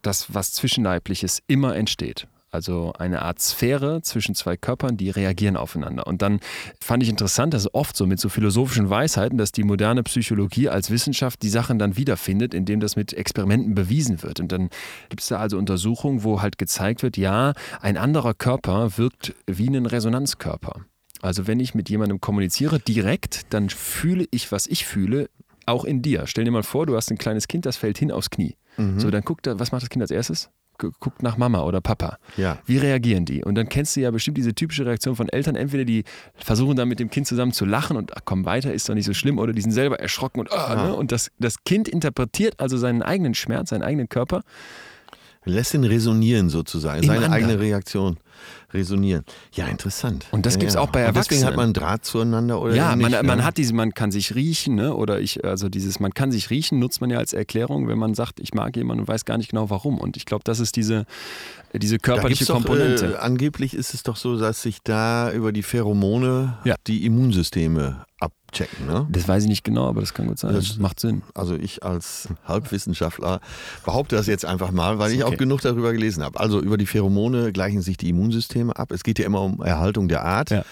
[0.02, 2.26] das, was Zwischenleibliches immer entsteht.
[2.52, 6.06] Also eine Art Sphäre zwischen zwei Körpern, die reagieren aufeinander.
[6.06, 6.38] Und dann
[6.82, 10.90] fand ich interessant, dass oft so mit so philosophischen Weisheiten, dass die moderne Psychologie als
[10.90, 14.38] Wissenschaft die Sachen dann wiederfindet, indem das mit Experimenten bewiesen wird.
[14.38, 14.68] Und dann
[15.08, 19.68] gibt es da also Untersuchungen, wo halt gezeigt wird, ja, ein anderer Körper wirkt wie
[19.68, 20.84] ein Resonanzkörper.
[21.22, 25.30] Also wenn ich mit jemandem kommuniziere direkt, dann fühle ich, was ich fühle,
[25.64, 26.26] auch in dir.
[26.26, 28.56] Stell dir mal vor, du hast ein kleines Kind, das fällt hin aufs Knie.
[28.76, 29.00] Mhm.
[29.00, 30.50] So, dann guckt er, was macht das Kind als erstes?
[31.00, 32.18] Guckt nach Mama oder Papa.
[32.36, 32.58] Ja.
[32.66, 33.44] Wie reagieren die?
[33.44, 35.56] Und dann kennst du ja bestimmt diese typische Reaktion von Eltern.
[35.56, 36.04] Entweder die
[36.34, 39.06] versuchen dann mit dem Kind zusammen zu lachen und ach, komm weiter, ist doch nicht
[39.06, 40.94] so schlimm, oder die sind selber erschrocken und, oh, ne?
[40.94, 44.42] und das, das Kind interpretiert also seinen eigenen Schmerz, seinen eigenen Körper.
[45.44, 48.18] Lässt ihn resonieren sozusagen, seine eigene Reaktion
[48.72, 49.24] resonieren.
[49.54, 50.26] Ja, interessant.
[50.30, 51.18] Und das ja, gibt es auch bei Erwachsenen.
[51.18, 53.44] Und deswegen hat man Draht zueinander oder Ja, nicht, man, man ne?
[53.44, 54.94] hat diese, man kann sich riechen, ne?
[54.94, 58.14] oder ich, also dieses, man kann sich riechen, nutzt man ja als Erklärung, wenn man
[58.14, 59.98] sagt, ich mag jemanden und weiß gar nicht genau warum.
[59.98, 61.06] Und ich glaube, das ist diese,
[61.72, 63.08] diese körperliche da Komponente.
[63.08, 66.76] Doch, äh, angeblich ist es doch so, dass sich da über die Pheromone ja.
[66.86, 68.04] die Immunsysteme
[68.52, 68.86] abchecken.
[68.86, 69.06] Ne?
[69.10, 70.54] Das weiß ich nicht genau, aber das kann gut sein.
[70.54, 71.22] Das macht Sinn.
[71.34, 73.40] Also ich als Halbwissenschaftler
[73.84, 75.34] behaupte das jetzt einfach mal, weil ich okay.
[75.34, 76.38] auch genug darüber gelesen habe.
[76.38, 78.92] Also über die Pheromone gleichen sich die Immunsysteme ab.
[78.92, 80.50] Es geht ja immer um Erhaltung der Art.
[80.50, 80.64] Ja.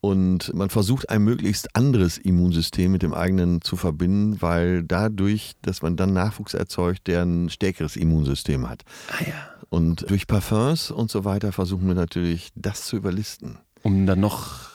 [0.00, 5.80] Und man versucht ein möglichst anderes Immunsystem mit dem eigenen zu verbinden, weil dadurch, dass
[5.80, 8.82] man dann Nachwuchs erzeugt, der ein stärkeres Immunsystem hat.
[9.08, 9.34] Ah ja.
[9.70, 13.58] Und durch Parfums und so weiter versuchen wir natürlich, das zu überlisten.
[13.82, 14.73] Um dann noch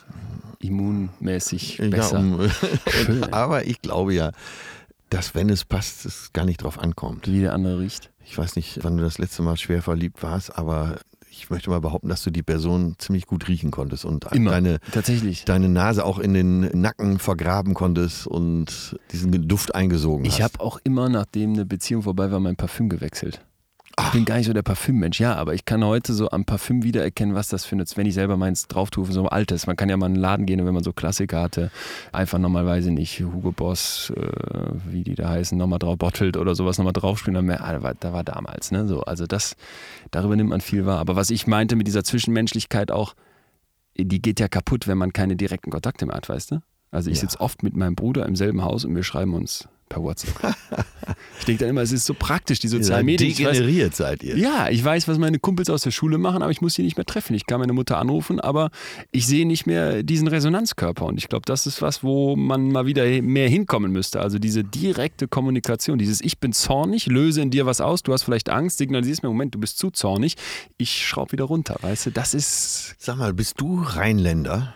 [0.59, 2.19] immunmäßig besser.
[2.19, 2.39] Ja, um,
[3.31, 4.31] aber ich glaube ja,
[5.09, 7.27] dass wenn es passt, es gar nicht drauf ankommt.
[7.27, 8.11] Wie der andere riecht.
[8.25, 10.97] Ich weiß nicht, wann du das letzte Mal schwer verliebt warst, aber
[11.31, 14.51] ich möchte mal behaupten, dass du die Person ziemlich gut riechen konntest und Immer.
[14.51, 15.45] Deine, Tatsächlich.
[15.45, 20.37] deine Nase auch in den Nacken vergraben konntest und diesen Duft eingesogen ich hast.
[20.37, 23.41] Ich habe auch immer, nachdem eine Beziehung vorbei war, mein Parfüm gewechselt.
[24.05, 26.83] Ich bin gar nicht so der Parfümmensch, ja, aber ich kann heute so am Parfüm
[26.83, 29.67] wiedererkennen, was das für eine, wenn ich selber meins drauf tue, so altes.
[29.67, 31.71] Man kann ja mal in einen Laden gehen und wenn man so Klassiker hatte,
[32.11, 34.21] einfach normalerweise nicht Hugo Boss, äh,
[34.85, 37.83] wie die da heißen, nochmal drauf bottelt oder sowas nochmal draufspielen, dann mehr, ah, da,
[37.83, 39.01] war, da war damals, ne, so.
[39.01, 39.55] Also das,
[40.11, 40.99] darüber nimmt man viel wahr.
[40.99, 43.15] Aber was ich meinte mit dieser Zwischenmenschlichkeit auch,
[43.97, 46.61] die geht ja kaputt, wenn man keine direkten Kontakte mehr hat, weißt du?
[46.91, 47.21] Also ich ja.
[47.21, 50.55] sitze oft mit meinem Bruder im selben Haus und wir schreiben uns per WhatsApp.
[51.39, 53.35] ich denke dann immer, es ist so praktisch, die sozialen Medien.
[53.35, 54.37] Degeneriert weiß, seid ihr.
[54.37, 56.95] Ja, ich weiß, was meine Kumpels aus der Schule machen, aber ich muss sie nicht
[56.95, 57.33] mehr treffen.
[57.33, 58.69] Ich kann meine Mutter anrufen, aber
[59.11, 61.05] ich sehe nicht mehr diesen Resonanzkörper.
[61.05, 64.21] Und ich glaube, das ist was, wo man mal wieder mehr hinkommen müsste.
[64.21, 68.23] Also diese direkte Kommunikation, dieses Ich bin zornig, löse in dir was aus, du hast
[68.23, 70.35] vielleicht Angst, signalisierst mir, Moment, du bist zu zornig,
[70.77, 72.95] ich schraube wieder runter, weißt du, das ist...
[72.99, 74.73] Sag mal, bist du Rheinländer?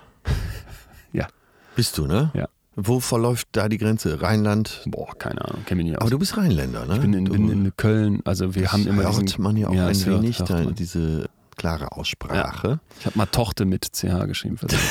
[1.14, 1.28] ja.
[1.76, 2.32] Bist du, ne?
[2.34, 2.48] Ja.
[2.76, 4.22] Wo verläuft da die Grenze?
[4.22, 4.82] Rheinland?
[4.86, 6.02] Boah, keine Ahnung, kenne mich nicht aus.
[6.02, 6.96] Aber du bist Rheinländer, ne?
[6.96, 9.74] Ich bin in, bin in Köln, also wir haben immer hört diesen, man ja auch
[9.74, 10.74] ja, ein das hört- wenig, hört da, man.
[10.76, 12.80] diese klare Aussprache.
[13.00, 14.90] Ich habe mal Tochter mit CH geschrieben, versehentlich.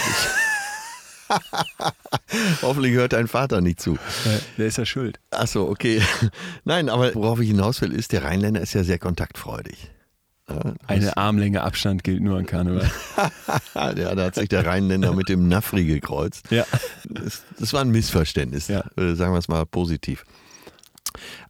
[2.62, 3.98] Hoffentlich hört dein Vater nicht zu.
[4.58, 5.18] Der ist ja schuld.
[5.30, 6.02] Achso, okay.
[6.64, 9.90] Nein, aber worauf ich hinaus will, ist, der Rheinländer ist ja sehr kontaktfreudig.
[10.48, 12.90] Ja, das- Eine Armlänge Abstand gilt nur an Karneval.
[13.74, 16.50] ja, da hat sich der Rheinländer mit dem Nafri gekreuzt.
[16.50, 16.64] Ja.
[17.08, 18.80] Das, das war ein Missverständnis, Ja.
[18.96, 20.24] äh, sagen wir es mal positiv.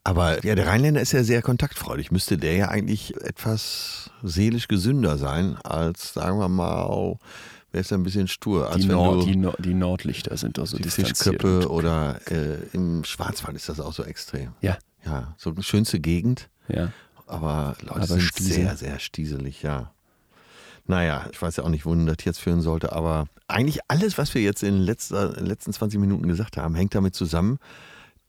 [0.04, 2.10] Aber ja, der Rheinländer ist ja sehr kontaktfreudig.
[2.10, 7.16] Müsste der ja eigentlich etwas seelisch gesünder sein als, sagen wir mal,
[7.74, 8.70] Wer ist ein bisschen stur?
[8.76, 13.56] Die, Nord, die, Nord, die, Nordlichter sind doch so Die Fischköppe oder äh, im Schwarzwald
[13.56, 14.50] ist das auch so extrem.
[14.60, 14.76] Ja.
[15.06, 16.50] Ja, so eine schönste Gegend.
[16.68, 16.92] Ja.
[17.32, 18.54] Aber Leute aber sind Stiesel.
[18.54, 19.90] sehr, sehr stieselig, ja.
[20.86, 24.34] Naja, ich weiß ja auch nicht, wohin das jetzt führen sollte, aber eigentlich alles, was
[24.34, 27.58] wir jetzt in den letzten, letzten 20 Minuten gesagt haben, hängt damit zusammen,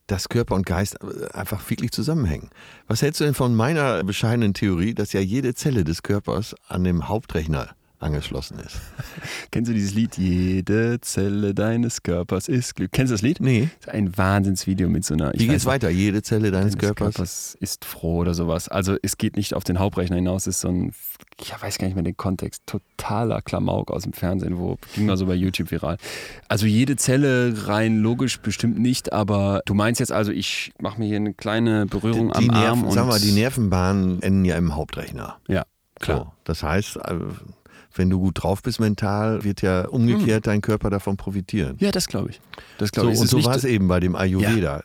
[0.08, 1.02] dass Körper und Geist
[1.34, 2.50] einfach wirklich zusammenhängen.
[2.88, 6.84] Was hältst du denn von meiner bescheidenen Theorie, dass ja jede Zelle des Körpers an
[6.84, 8.80] dem Hauptrechner angeschlossen ist.
[9.52, 10.18] Kennst du dieses Lied?
[10.18, 12.92] Jede Zelle deines Körpers ist Glück.
[12.92, 13.40] Kennst du das Lied?
[13.40, 13.70] Nee.
[13.80, 15.34] Das ist ein Wahnsinnsvideo mit so einer.
[15.34, 15.90] Wie geht es weiter?
[15.90, 17.16] Jede Zelle deines, deines Körpers?
[17.16, 17.58] Körpers?
[17.60, 18.68] ist froh oder sowas.
[18.68, 20.94] Also es geht nicht auf den Hauptrechner hinaus, es ist so ein,
[21.40, 25.18] ich weiß gar nicht mehr den Kontext, totaler Klamauk aus dem Fernsehen, wo ging mal
[25.18, 25.98] so bei YouTube viral.
[26.48, 31.08] Also jede Zelle rein logisch bestimmt nicht, aber du meinst jetzt also, ich mache mir
[31.08, 32.92] hier eine kleine Berührung die, die am Nerven, Arm.
[32.92, 35.38] Sagen wir, die Nervenbahnen enden ja im Hauptrechner.
[35.48, 35.64] Ja.
[36.00, 36.18] Klar.
[36.18, 37.20] So, das heißt, äh,
[37.96, 40.50] wenn du gut drauf bist mental, wird ja umgekehrt mhm.
[40.50, 41.76] dein Körper davon profitieren.
[41.80, 42.42] Ja, das glaube ich.
[42.78, 43.20] Das glaube so, ich.
[43.22, 44.78] Und so war es eben bei dem Ayurveda.
[44.78, 44.84] Ja.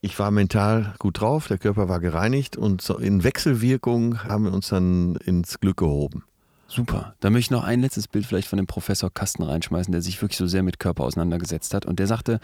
[0.00, 4.52] Ich war mental gut drauf, der Körper war gereinigt und so in Wechselwirkung haben wir
[4.52, 6.24] uns dann ins Glück gehoben.
[6.68, 7.14] Super.
[7.20, 10.20] Da möchte ich noch ein letztes Bild vielleicht von dem Professor Kasten reinschmeißen, der sich
[10.20, 11.86] wirklich so sehr mit Körper auseinandergesetzt hat.
[11.86, 12.40] Und der sagte,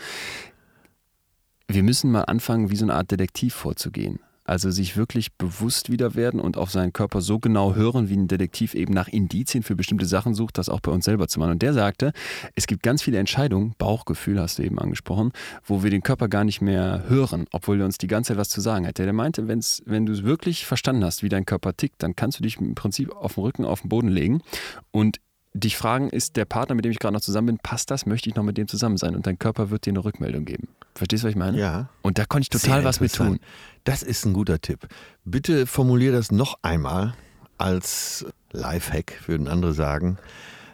[1.68, 4.20] wir müssen mal anfangen, wie so eine Art Detektiv vorzugehen.
[4.44, 8.26] Also sich wirklich bewusst wieder werden und auf seinen Körper so genau hören, wie ein
[8.26, 11.52] Detektiv eben nach Indizien für bestimmte Sachen sucht, das auch bei uns selber zu machen.
[11.52, 12.12] Und der sagte,
[12.56, 15.32] es gibt ganz viele Entscheidungen, Bauchgefühl hast du eben angesprochen,
[15.64, 18.48] wo wir den Körper gar nicht mehr hören, obwohl er uns die ganze Zeit was
[18.48, 18.98] zu sagen hat.
[18.98, 22.38] Der meinte, wenn's, wenn du es wirklich verstanden hast, wie dein Körper tickt, dann kannst
[22.38, 24.42] du dich im Prinzip auf den Rücken, auf den Boden legen
[24.90, 25.18] und
[25.54, 28.06] dich fragen, ist der Partner, mit dem ich gerade noch zusammen bin, passt das?
[28.06, 29.14] Möchte ich noch mit dem zusammen sein?
[29.14, 30.68] Und dein Körper wird dir eine Rückmeldung geben.
[30.94, 31.58] Verstehst du, was ich meine?
[31.58, 31.88] Ja.
[32.00, 33.38] Und da konnte ich total was mit tun.
[33.84, 34.86] Das ist ein guter Tipp.
[35.24, 37.14] Bitte formulier das noch einmal
[37.58, 40.18] als Lifehack, würden andere sagen,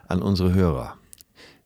[0.09, 0.94] an unsere Hörer.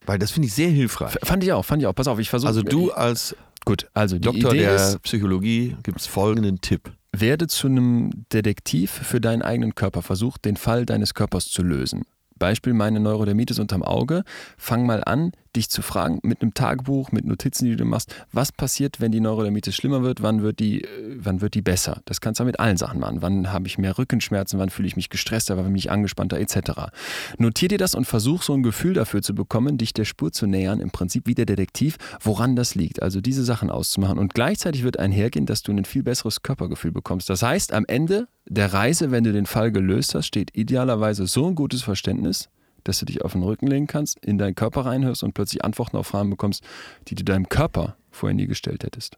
[0.05, 1.15] Weil das finde ich sehr hilfreich.
[1.21, 1.95] F fand ich auch, fand ich auch.
[1.95, 2.49] Pass auf, ich versuche.
[2.49, 3.35] Also du als
[3.65, 6.91] Gut, also Doktor Idee der ist, Psychologie gibt es folgenden Tipp.
[7.13, 10.01] Werde zu einem Detektiv für deinen eigenen Körper.
[10.01, 12.03] Versuch den Fall deines Körpers zu lösen.
[12.37, 14.23] Beispiel meine Neurodermitis unterm Auge.
[14.57, 18.51] Fang mal an, dich zu fragen mit einem Tagebuch, mit Notizen, die du machst, was
[18.51, 22.01] passiert, wenn die Neurodermitis schlimmer wird, wann wird die, äh, wann wird die besser?
[22.05, 23.21] Das kannst du mit allen Sachen machen.
[23.21, 26.91] Wann habe ich mehr Rückenschmerzen, wann fühle ich mich gestresster, wann bin ich angespannter, etc.
[27.37, 30.47] Notier dir das und versuch so ein Gefühl dafür zu bekommen, dich der Spur zu
[30.47, 33.01] nähern, im Prinzip wie der Detektiv, woran das liegt.
[33.01, 34.17] Also diese Sachen auszumachen.
[34.17, 37.29] Und gleichzeitig wird einhergehen, dass du ein viel besseres Körpergefühl bekommst.
[37.29, 41.47] Das heißt, am Ende der Reise, wenn du den Fall gelöst hast, steht idealerweise so
[41.47, 42.49] ein gutes Verständnis,
[42.83, 45.97] dass du dich auf den Rücken legen kannst, in deinen Körper reinhörst und plötzlich Antworten
[45.97, 46.63] auf Fragen bekommst,
[47.07, 49.17] die du deinem Körper vorher nie gestellt hättest.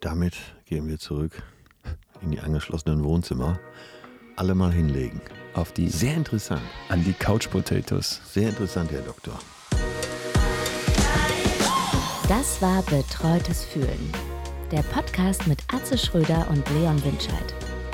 [0.00, 0.34] Damit
[0.66, 1.42] gehen wir zurück
[2.22, 3.58] in die angeschlossenen Wohnzimmer.
[4.36, 5.20] Alle mal hinlegen.
[5.54, 5.88] Auf die.
[5.88, 6.62] Sehr interessant.
[6.88, 8.20] An die Couch Potatoes.
[8.24, 9.38] Sehr interessant, Herr Doktor.
[12.28, 14.12] Das war Betreutes Fühlen.
[14.70, 17.54] Der Podcast mit Atze Schröder und Leon Winscheid.